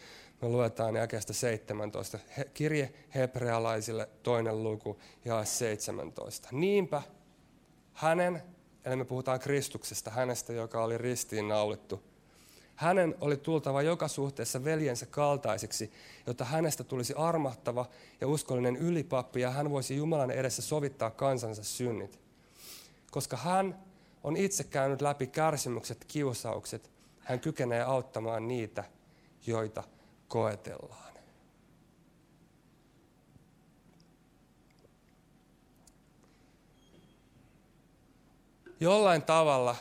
me 0.43 0.49
luetaan 0.49 0.97
jakeesta 0.97 1.33
17. 1.33 2.19
He, 2.37 2.45
kirje 2.55 2.93
hebrealaisille 3.15 4.09
toinen 4.23 4.63
luku 4.63 4.99
ja 5.25 5.45
17. 5.45 6.49
Niinpä 6.53 7.03
hänen, 7.93 8.43
eli 8.85 8.97
me 8.97 9.05
puhutaan 9.05 9.41
Kristuksesta, 9.41 10.11
hänestä, 10.11 10.53
joka 10.53 10.85
oli 10.85 10.99
ristiin 10.99 11.49
naulittu, 11.49 12.03
hänen 12.75 13.15
oli 13.21 13.37
tultava 13.37 13.83
joka 13.83 14.09
suhteessa 14.09 14.65
veljensä 14.65 15.07
kaltaiseksi, 15.07 15.93
jotta 16.27 16.45
hänestä 16.45 16.85
tulisi 16.85 17.15
armahtava 17.17 17.87
ja 18.21 18.29
uskollinen 18.29 18.77
ylipappi 18.77 19.41
ja 19.41 19.51
hän 19.51 19.71
voisi 19.71 19.97
Jumalan 19.97 20.31
edessä 20.31 20.63
sovittaa 20.63 21.11
kansansa 21.11 21.65
synnit. 21.65 22.21
Koska 23.11 23.37
hän 23.37 23.86
on 24.27 24.37
itse 24.37 24.64
käynyt 24.64 25.01
läpi 25.01 25.27
kärsimykset, 25.27 26.05
kiusaukset, 26.05 26.91
hän 27.20 27.41
kykenee 27.41 27.83
auttamaan 27.83 28.49
niitä, 28.49 28.85
joita 29.47 29.85
koetellaan. 30.29 31.14
Jollain 38.81 39.22
tavalla 39.22 39.77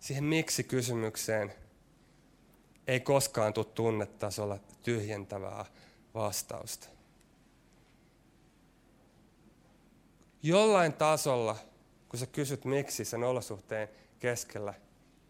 siihen 0.00 0.24
miksi-kysymykseen 0.24 1.52
ei 2.86 3.00
koskaan 3.00 3.52
tule 3.52 3.66
tunnetasolla 3.66 4.58
tyhjentävää 4.82 5.64
vastausta. 6.14 6.88
Jollain 10.42 10.92
tasolla, 10.92 11.56
kun 12.10 12.18
sä 12.18 12.26
kysyt 12.26 12.64
miksi 12.64 13.04
sen 13.04 13.24
olosuhteen 13.24 13.88
keskellä, 14.18 14.74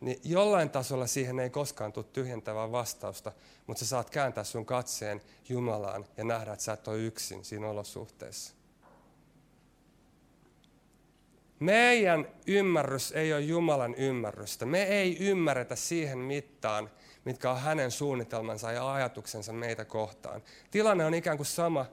niin 0.01 0.20
jollain 0.24 0.70
tasolla 0.70 1.07
siihen 1.07 1.41
ei 1.41 1.51
koskaan 1.51 1.93
tule 1.93 2.05
tyhjentävää 2.12 2.72
vastausta, 2.72 3.33
mutta 3.66 3.85
sä 3.85 3.89
saat 3.89 4.11
kääntää 4.11 4.45
sun 4.45 4.66
katseen 4.66 5.20
Jumalaan 5.49 6.05
ja 6.16 6.24
nähdä, 6.24 6.53
että 6.53 6.64
sä 6.64 6.72
et 6.72 6.89
ole 6.89 6.99
yksin 6.99 7.45
siinä 7.45 7.68
olosuhteessa. 7.68 8.55
Meidän 11.59 12.28
ymmärrys 12.47 13.12
ei 13.12 13.33
ole 13.33 13.41
Jumalan 13.41 13.95
ymmärrystä. 13.95 14.66
Me 14.66 14.83
ei 14.83 15.16
ymmärretä 15.18 15.76
siihen 15.76 16.18
mittaan, 16.18 16.91
mitkä 17.24 17.51
on 17.51 17.61
hänen 17.61 17.91
suunnitelmansa 17.91 18.72
ja 18.72 18.93
ajatuksensa 18.95 19.53
meitä 19.53 19.85
kohtaan. 19.85 20.43
Tilanne 20.70 21.05
on 21.05 21.14
ikään 21.14 21.37
kuin 21.37 21.47
sama, 21.47 21.87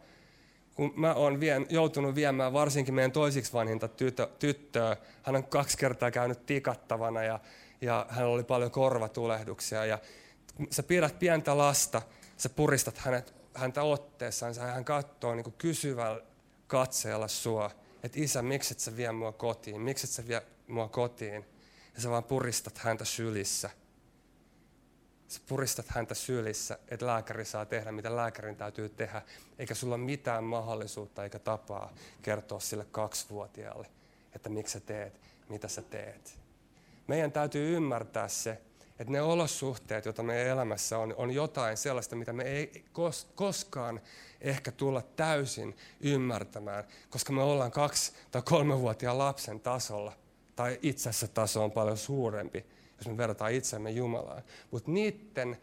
kun 0.77 0.93
mä 0.95 1.13
oon 1.13 1.39
vien, 1.39 1.65
joutunut 1.69 2.15
viemään 2.15 2.53
varsinkin 2.53 2.93
meidän 2.93 3.11
toisiksi 3.11 3.53
vanhinta 3.53 3.87
tytö, 3.87 4.27
tyttöä. 4.39 4.97
Hän 5.23 5.35
on 5.35 5.43
kaksi 5.43 5.77
kertaa 5.77 6.11
käynyt 6.11 6.45
tikattavana 6.45 7.23
ja, 7.23 7.39
ja 7.81 8.05
hänellä 8.09 8.33
oli 8.33 8.43
paljon 8.43 8.71
korvatulehduksia. 8.71 9.85
Ja 9.85 9.99
sä 10.71 10.83
pidät 10.83 11.19
pientä 11.19 11.57
lasta, 11.57 12.01
sä 12.37 12.49
puristat 12.49 12.97
hänet, 12.97 13.33
häntä 13.53 13.83
otteessaan, 13.83 14.55
ja 14.55 14.61
hän 14.61 14.85
katsoo 14.85 15.35
niin 15.35 15.53
kysyvällä 15.57 16.21
katseella 16.67 17.27
sua, 17.27 17.71
että 18.03 18.19
isä, 18.21 18.41
miksi 18.41 18.73
et 18.73 18.79
sä 18.79 18.97
vie 18.97 19.11
mua 19.11 19.31
kotiin, 19.31 19.81
miksi 19.81 20.05
et 20.05 20.11
sä 20.11 20.27
vie 20.27 20.41
mua 20.67 20.87
kotiin. 20.87 21.45
Ja 21.95 22.01
sä 22.01 22.09
vaan 22.09 22.23
puristat 22.23 22.77
häntä 22.77 23.05
sylissä 23.05 23.69
sä 25.27 25.41
puristat 25.47 25.85
häntä 25.89 26.15
sylissä, 26.15 26.79
että 26.87 27.05
lääkäri 27.05 27.45
saa 27.45 27.65
tehdä, 27.65 27.91
mitä 27.91 28.15
lääkärin 28.15 28.55
täytyy 28.55 28.89
tehdä, 28.89 29.21
eikä 29.59 29.75
sulla 29.75 29.95
ole 29.95 30.03
mitään 30.03 30.43
mahdollisuutta 30.43 31.23
eikä 31.23 31.39
tapaa 31.39 31.93
kertoa 32.21 32.59
sille 32.59 32.85
kaksivuotiaalle, 32.91 33.87
että 34.35 34.49
miksi 34.49 34.73
sä 34.73 34.79
teet, 34.79 35.21
mitä 35.49 35.67
sä 35.67 35.81
teet. 35.81 36.39
Meidän 37.07 37.31
täytyy 37.31 37.75
ymmärtää 37.75 38.27
se, 38.27 38.61
että 38.99 39.13
ne 39.13 39.21
olosuhteet, 39.21 40.05
joita 40.05 40.23
meidän 40.23 40.47
elämässä 40.47 40.97
on, 40.97 41.13
on 41.17 41.31
jotain 41.31 41.77
sellaista, 41.77 42.15
mitä 42.15 42.33
me 42.33 42.43
ei 42.43 42.85
koskaan 43.35 44.01
ehkä 44.41 44.71
tulla 44.71 45.01
täysin 45.01 45.77
ymmärtämään, 46.01 46.83
koska 47.09 47.33
me 47.33 47.43
ollaan 47.43 47.71
kaksi- 47.71 48.13
tai 48.31 48.41
kolmevuotiaan 48.41 49.17
lapsen 49.17 49.59
tasolla, 49.59 50.13
tai 50.55 50.79
itse 50.81 51.09
asiassa 51.09 51.27
taso 51.27 51.63
on 51.63 51.71
paljon 51.71 51.97
suurempi 51.97 52.65
jos 52.97 53.07
me 53.07 53.17
verrataan 53.17 53.51
itsemme 53.51 53.91
Jumalaan. 53.91 54.43
Mutta 54.71 54.91
niiden 54.91 55.57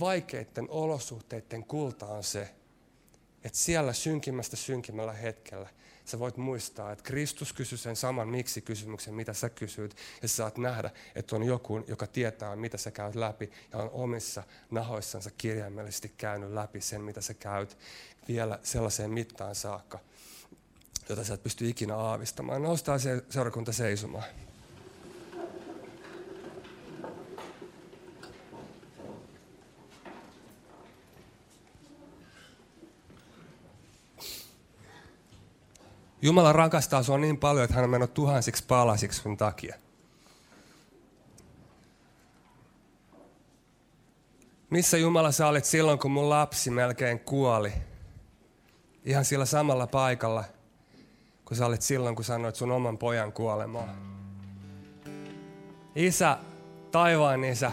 vaikeiden 0.00 0.66
olosuhteiden 0.70 1.64
kulta 1.64 2.06
on 2.06 2.24
se, 2.24 2.54
että 3.44 3.58
siellä 3.58 3.92
synkimmästä 3.92 4.56
synkimmällä 4.56 5.12
hetkellä 5.12 5.68
sä 6.04 6.18
voit 6.18 6.36
muistaa, 6.36 6.92
että 6.92 7.04
Kristus 7.04 7.52
kysyi 7.52 7.78
sen 7.78 7.96
saman 7.96 8.28
miksi-kysymyksen, 8.28 9.14
mitä 9.14 9.32
sä 9.32 9.48
kysyit, 9.48 9.96
ja 10.22 10.28
sä 10.28 10.36
saat 10.36 10.58
nähdä, 10.58 10.90
että 11.14 11.36
on 11.36 11.42
joku, 11.42 11.84
joka 11.86 12.06
tietää, 12.06 12.56
mitä 12.56 12.76
sä 12.76 12.90
käyt 12.90 13.14
läpi, 13.14 13.50
ja 13.72 13.78
on 13.78 13.90
omissa 13.92 14.42
nahoissansa 14.70 15.30
kirjaimellisesti 15.30 16.12
käynyt 16.16 16.52
läpi 16.52 16.80
sen, 16.80 17.00
mitä 17.02 17.20
sä 17.20 17.34
käyt 17.34 17.78
vielä 18.28 18.58
sellaiseen 18.62 19.10
mittaan 19.10 19.54
saakka, 19.54 19.98
jota 21.08 21.24
sä 21.24 21.34
et 21.34 21.42
pysty 21.42 21.68
ikinä 21.68 21.96
aavistamaan. 21.96 22.62
Noustaan 22.62 23.00
se 23.00 23.22
seurakunta 23.30 23.72
seisomaan. 23.72 24.24
Jumala 36.22 36.52
rakastaa 36.52 37.02
sinua 37.02 37.18
niin 37.18 37.36
paljon, 37.36 37.64
että 37.64 37.74
hän 37.74 37.84
on 37.84 37.90
mennyt 37.90 38.14
tuhansiksi 38.14 38.64
palasiksi 38.68 39.20
sun 39.20 39.36
takia. 39.36 39.76
Missä 44.70 44.96
Jumala 44.96 45.32
sä 45.32 45.46
olit 45.46 45.64
silloin, 45.64 45.98
kun 45.98 46.10
mun 46.10 46.30
lapsi 46.30 46.70
melkein 46.70 47.20
kuoli? 47.20 47.72
Ihan 49.04 49.24
sillä 49.24 49.44
samalla 49.44 49.86
paikalla, 49.86 50.44
kun 51.44 51.56
sä 51.56 51.66
olit 51.66 51.82
silloin, 51.82 52.16
kun 52.16 52.24
sanoit 52.24 52.54
sun 52.54 52.70
oman 52.70 52.98
pojan 52.98 53.32
kuolemaan. 53.32 53.96
Isä, 55.94 56.38
taivaan 56.90 57.44
isä, 57.44 57.72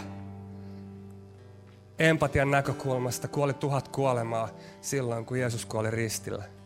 empatian 1.98 2.50
näkökulmasta 2.50 3.28
kuoli 3.28 3.54
tuhat 3.54 3.88
kuolemaa 3.88 4.48
silloin, 4.80 5.24
kun 5.24 5.38
Jeesus 5.38 5.66
kuoli 5.66 5.90
ristillä. 5.90 6.57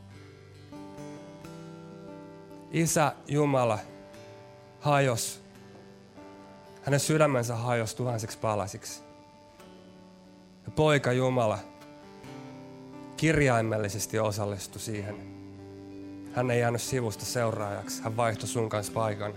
Isä 2.72 3.12
Jumala 3.28 3.78
hajos, 4.80 5.40
hänen 6.82 7.00
sydämensä 7.00 7.56
hajos 7.56 7.94
tuhansiksi 7.94 8.38
palasiksi. 8.38 9.02
Ja 10.64 10.70
poika 10.76 11.12
Jumala 11.12 11.58
kirjaimellisesti 13.16 14.18
osallistui 14.18 14.80
siihen. 14.80 15.16
Hän 16.34 16.50
ei 16.50 16.60
jäänyt 16.60 16.82
sivusta 16.82 17.24
seuraajaksi, 17.24 18.02
hän 18.02 18.16
vaihtoi 18.16 18.48
sun 18.48 18.68
kanssa 18.68 18.92
paikan 18.92 19.34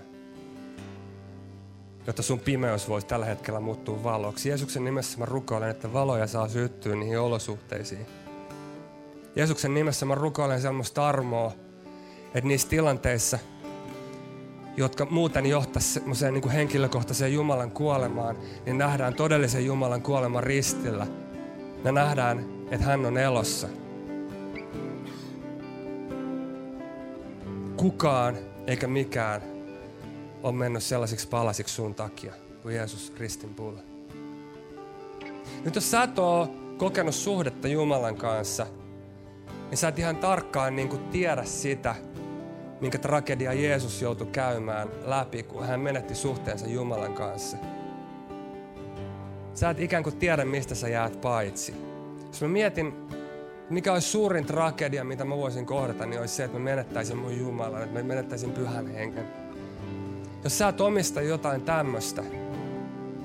jotta 2.07 2.23
sun 2.23 2.39
pimeys 2.39 2.89
voisi 2.89 3.07
tällä 3.07 3.25
hetkellä 3.25 3.59
muuttua 3.59 4.03
valoksi. 4.03 4.49
Jeesuksen 4.49 4.83
nimessä 4.83 5.17
mä 5.17 5.25
rukoilen, 5.25 5.69
että 5.69 5.93
valoja 5.93 6.27
saa 6.27 6.47
syttyä 6.47 6.95
niihin 6.95 7.19
olosuhteisiin. 7.19 8.05
Jeesuksen 9.35 9.73
nimessä 9.73 10.05
mä 10.05 10.15
rukoilen 10.15 10.61
semmoista 10.61 11.07
armoa, 11.07 11.51
että 12.35 12.47
niissä 12.47 12.67
tilanteissa, 12.67 13.39
jotka 14.77 15.05
muuten 15.05 15.45
johtaisi 15.45 15.93
semmoiseen 15.93 16.33
niin 16.33 16.49
henkilökohtaiseen 16.49 17.33
Jumalan 17.33 17.71
kuolemaan, 17.71 18.37
niin 18.65 18.77
nähdään 18.77 19.13
todellisen 19.13 19.65
Jumalan 19.65 20.01
kuoleman 20.01 20.43
ristillä. 20.43 21.07
Me 21.83 21.91
nähdään, 21.91 22.45
että 22.71 22.85
hän 22.85 23.05
on 23.05 23.17
elossa. 23.17 23.67
Kukaan 27.77 28.37
eikä 28.67 28.87
mikään 28.87 29.41
on 30.43 30.55
mennyt 30.55 30.83
sellaisiksi 30.83 31.27
palasiksi 31.27 31.75
sun 31.75 31.95
takia 31.95 32.33
kuin 32.61 32.75
Jeesus 32.75 33.13
ristin 33.17 33.53
puolella. 33.53 33.83
Nyt 35.65 35.75
jos 35.75 35.91
sä 35.91 36.03
et 36.03 36.19
ole 36.19 36.47
kokenut 36.77 37.15
suhdetta 37.15 37.67
Jumalan 37.67 38.15
kanssa, 38.15 38.67
niin 39.69 39.77
sä 39.77 39.87
et 39.87 39.99
ihan 39.99 40.15
tarkkaan 40.15 40.75
niin 40.75 40.89
kuin 40.89 41.03
tiedä 41.03 41.43
sitä, 41.43 41.95
minkä 42.85 42.97
tragedia 42.97 43.53
Jeesus 43.53 44.01
joutui 44.01 44.27
käymään 44.27 44.89
läpi, 45.05 45.43
kun 45.43 45.67
hän 45.67 45.79
menetti 45.79 46.15
suhteensa 46.15 46.67
Jumalan 46.67 47.13
kanssa. 47.13 47.57
Sä 49.53 49.69
et 49.69 49.79
ikään 49.79 50.03
kuin 50.03 50.17
tiedä, 50.17 50.45
mistä 50.45 50.75
sä 50.75 50.87
jäät 50.87 51.21
paitsi. 51.21 51.73
Jos 52.27 52.41
mä 52.41 52.47
mietin, 52.47 52.93
mikä 53.69 53.93
olisi 53.93 54.07
suurin 54.07 54.45
tragedia, 54.45 55.03
mitä 55.03 55.25
mä 55.25 55.37
voisin 55.37 55.65
kohdata, 55.65 56.05
niin 56.05 56.19
olisi 56.19 56.35
se, 56.35 56.43
että 56.43 56.57
mä 56.57 56.63
menettäisin 56.63 57.17
mun 57.17 57.37
Jumalan, 57.37 57.83
että 57.83 57.99
mä 57.99 58.03
menettäisin 58.03 58.51
pyhän 58.51 58.87
hengen. 58.87 59.27
Jos 60.43 60.57
sä 60.57 60.67
et 60.67 60.81
omista 60.81 61.21
jotain 61.21 61.61
tämmöistä 61.61 62.23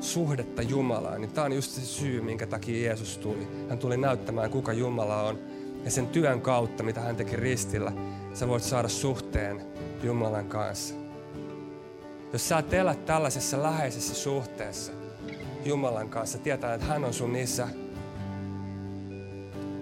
suhdetta 0.01 0.63
Jumalaan, 0.63 1.21
niin 1.21 1.33
tämä 1.33 1.45
on 1.45 1.53
just 1.53 1.71
se 1.71 1.81
syy, 1.81 2.21
minkä 2.21 2.47
takia 2.47 2.87
Jeesus 2.87 3.19
tuli. 3.19 3.49
Hän 3.69 3.79
tuli 3.79 3.97
näyttämään, 3.97 4.51
kuka 4.51 4.73
Jumala 4.73 5.23
on. 5.23 5.39
Ja 5.85 5.91
sen 5.91 6.07
työn 6.07 6.41
kautta, 6.41 6.83
mitä 6.83 7.01
hän 7.01 7.17
teki 7.17 7.37
ristillä, 7.37 7.93
sä 8.35 8.49
voit 8.49 8.63
saada 8.63 8.89
suhteen 8.89 9.63
Jumalan 10.03 10.47
kanssa. 10.47 10.95
Jos 12.33 12.49
sä 12.49 12.59
et 12.59 12.75
elä 12.75 12.95
tällaisessa 12.95 13.63
läheisessä 13.63 14.15
suhteessa 14.15 14.93
Jumalan 15.65 16.09
kanssa, 16.09 16.39
tietää, 16.39 16.75
että 16.75 16.87
hän 16.87 17.05
on 17.05 17.15
sun 17.15 17.37
isä, 17.37 17.69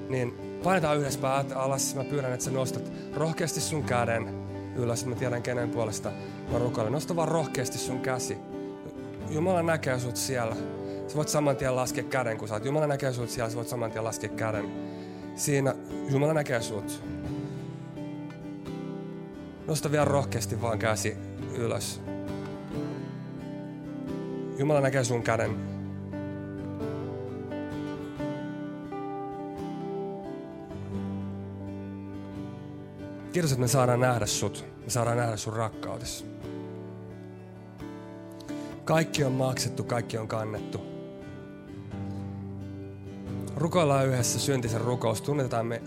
niin 0.08 0.34
painetaan 0.64 0.98
yhdessä 0.98 1.20
päät 1.20 1.52
alas. 1.52 1.94
Mä 1.94 2.04
pyydän, 2.04 2.32
että 2.32 2.44
sä 2.44 2.50
nostat 2.50 2.92
rohkeasti 3.14 3.60
sun 3.60 3.84
käden 3.84 4.28
ylös. 4.76 5.06
Mä 5.06 5.14
tiedän, 5.14 5.42
kenen 5.42 5.70
puolesta 5.70 6.12
Mä 6.52 6.58
rukoilen, 6.58 6.92
nosta 6.92 7.16
vaan 7.16 7.28
rohkeasti 7.28 7.78
sun 7.78 8.00
käsi. 8.00 8.38
Jumala 9.30 9.62
näkee 9.62 9.98
sut 9.98 10.16
siellä. 10.16 10.56
Sä 11.08 11.16
voit 11.16 11.28
saman 11.28 11.56
tien 11.56 11.76
laskea 11.76 12.04
käden, 12.04 12.38
kun 12.38 12.48
sä 12.48 12.54
oot. 12.54 12.64
Jumala 12.64 12.86
näkee 12.86 13.12
sut 13.12 13.30
siellä, 13.30 13.50
sä 13.50 13.56
voit 13.56 13.68
saman 13.68 13.90
tien 13.90 14.04
laskea 14.04 14.30
käden. 14.30 14.64
Siinä 15.38 15.74
Jumala 16.10 16.34
näkee 16.34 16.62
sut. 16.62 17.02
Nosta 19.66 19.92
vielä 19.92 20.04
rohkeasti 20.04 20.62
vaan 20.62 20.78
käsi 20.78 21.16
ylös. 21.54 22.00
Jumala 24.58 24.80
näkee 24.80 25.04
sun 25.04 25.22
käden. 25.22 25.56
Kiitos, 33.32 33.52
että 33.52 33.60
me 33.60 33.68
saadaan 33.68 34.00
nähdä 34.00 34.26
sut. 34.26 34.64
Me 34.84 34.90
saadaan 34.90 35.16
nähdä 35.16 35.36
sun 35.36 35.52
rakkaudessa. 35.52 36.24
Kaikki 38.84 39.24
on 39.24 39.32
maksettu, 39.32 39.84
kaikki 39.84 40.18
on 40.18 40.28
kannettu. 40.28 40.97
Rukoillaan 43.58 44.06
yhdessä 44.06 44.38
syntisen 44.38 44.80
rukous. 44.80 45.22
Tunnetaan 45.22 45.66
me, 45.66 45.82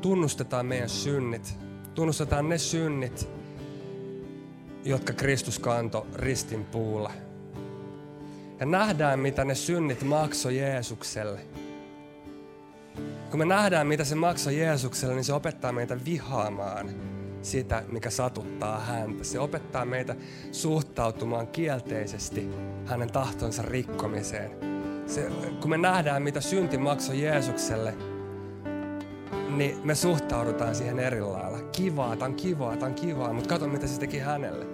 tunnustetaan 0.00 0.66
meidän 0.66 0.88
synnit. 0.88 1.58
Tunnustetaan 1.94 2.48
ne 2.48 2.58
synnit, 2.58 3.28
jotka 4.84 5.12
Kristus 5.12 5.58
kanto 5.58 6.06
ristin 6.14 6.64
puulla. 6.64 7.12
Ja 8.60 8.66
nähdään, 8.66 9.18
mitä 9.18 9.44
ne 9.44 9.54
synnit 9.54 10.02
maksoi 10.02 10.58
Jeesukselle. 10.58 11.40
Kun 13.30 13.38
me 13.38 13.44
nähdään, 13.44 13.86
mitä 13.86 14.04
se 14.04 14.14
maksoi 14.14 14.58
Jeesukselle, 14.58 15.14
niin 15.14 15.24
se 15.24 15.32
opettaa 15.32 15.72
meitä 15.72 16.04
vihaamaan 16.04 16.90
sitä, 17.42 17.84
mikä 17.92 18.10
satuttaa 18.10 18.80
häntä. 18.80 19.24
Se 19.24 19.38
opettaa 19.38 19.84
meitä 19.84 20.16
suhtautumaan 20.52 21.46
kielteisesti 21.46 22.48
hänen 22.86 23.12
tahtonsa 23.12 23.62
rikkomiseen. 23.62 24.69
Se, 25.10 25.30
kun 25.60 25.70
me 25.70 25.78
nähdään, 25.78 26.22
mitä 26.22 26.40
synti 26.40 26.78
maksoi 26.78 27.22
Jeesukselle, 27.22 27.94
niin 29.48 29.78
me 29.84 29.94
suhtaudutaan 29.94 30.74
siihen 30.74 30.98
eri 30.98 31.20
lailla. 31.20 31.58
Kivaa, 31.72 32.16
tämä 32.16 32.28
on 32.28 32.34
kivaa, 32.34 32.76
tämä 32.76 32.86
on 32.86 32.94
kivaa, 32.94 33.32
mutta 33.32 33.48
katso 33.48 33.68
mitä 33.68 33.86
se 33.86 34.00
teki 34.00 34.18
hänelle. 34.18 34.66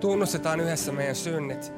Tunnustetaan 0.00 0.60
yhdessä 0.60 0.92
meidän 0.92 1.16
synnit. 1.16 1.72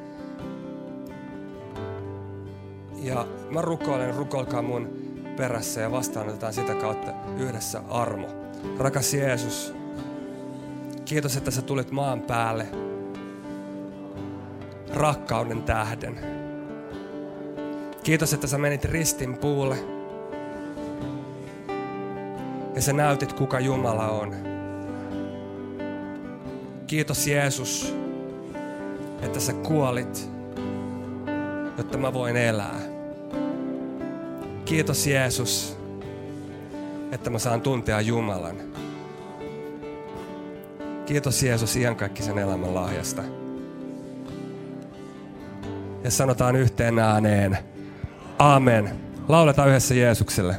Ja 3.02 3.26
mä 3.50 3.62
rukoilen, 3.62 4.14
rukolkaa 4.14 4.62
mun 4.62 4.88
perässä 5.36 5.80
ja 5.80 5.90
vastaanotetaan 5.90 6.52
sitä 6.52 6.74
kautta 6.74 7.12
yhdessä 7.38 7.82
armo. 7.88 8.28
Rakas 8.78 9.14
Jeesus, 9.14 9.74
Kiitos, 11.04 11.36
että 11.36 11.50
sä 11.50 11.62
tulit 11.62 11.90
maan 11.90 12.20
päälle 12.20 12.66
rakkauden 14.94 15.62
tähden. 15.62 16.41
Kiitos, 18.02 18.32
että 18.32 18.46
sä 18.46 18.58
menit 18.58 18.84
ristin 18.84 19.38
puulle 19.38 19.76
ja 22.74 22.82
sä 22.82 22.92
näytit, 22.92 23.32
kuka 23.32 23.60
Jumala 23.60 24.08
on. 24.08 24.34
Kiitos 26.86 27.26
Jeesus, 27.26 27.96
että 29.22 29.40
sä 29.40 29.52
kuolit, 29.52 30.30
jotta 31.78 31.98
mä 31.98 32.12
voin 32.12 32.36
elää. 32.36 32.80
Kiitos 34.64 35.06
Jeesus, 35.06 35.78
että 37.12 37.30
mä 37.30 37.38
saan 37.38 37.60
tuntea 37.60 38.00
Jumalan. 38.00 38.56
Kiitos 41.06 41.42
Jeesus 41.42 41.76
iankaikkisen 41.76 42.38
elämän 42.38 42.74
lahjasta. 42.74 43.22
Ja 46.04 46.10
sanotaan 46.10 46.56
yhteen 46.56 46.98
ääneen. 46.98 47.71
Amen. 48.42 48.90
Lauletaan 49.28 49.68
yhdessä 49.68 49.94
Jeesukselle. 49.94 50.56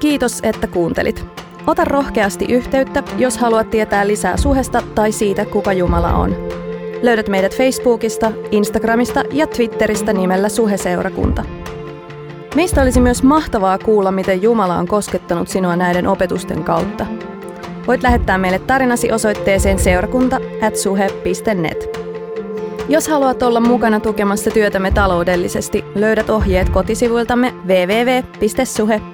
Kiitos, 0.00 0.38
että 0.42 0.66
kuuntelit. 0.66 1.24
Ota 1.66 1.84
rohkeasti 1.84 2.44
yhteyttä, 2.44 3.02
jos 3.18 3.38
haluat 3.38 3.70
tietää 3.70 4.06
lisää 4.06 4.36
suhesta 4.36 4.82
tai 4.94 5.12
siitä, 5.12 5.44
kuka 5.44 5.72
Jumala 5.72 6.12
on. 6.12 6.36
Löydät 7.02 7.28
meidät 7.28 7.56
Facebookista, 7.56 8.32
Instagramista 8.50 9.22
ja 9.32 9.46
Twitteristä 9.46 10.12
nimellä 10.12 10.48
Suheseurakunta. 10.48 11.44
Meistä 12.54 12.82
olisi 12.82 13.00
myös 13.00 13.22
mahtavaa 13.22 13.78
kuulla, 13.78 14.12
miten 14.12 14.42
Jumala 14.42 14.76
on 14.76 14.88
koskettanut 14.88 15.48
sinua 15.48 15.76
näiden 15.76 16.06
opetusten 16.06 16.64
kautta. 16.64 17.06
Voit 17.86 18.02
lähettää 18.02 18.38
meille 18.38 18.58
tarinasi 18.58 19.12
osoitteeseen 19.12 19.78
seurakunta.suhe.net. 19.78 22.01
Jos 22.88 23.08
haluat 23.08 23.42
olla 23.42 23.60
mukana 23.60 24.00
tukemassa 24.00 24.50
työtämme 24.50 24.90
taloudellisesti, 24.90 25.84
löydät 25.94 26.30
ohjeet 26.30 26.68
kotisivuiltamme 26.68 27.54
www.suhe.net. 27.66 29.12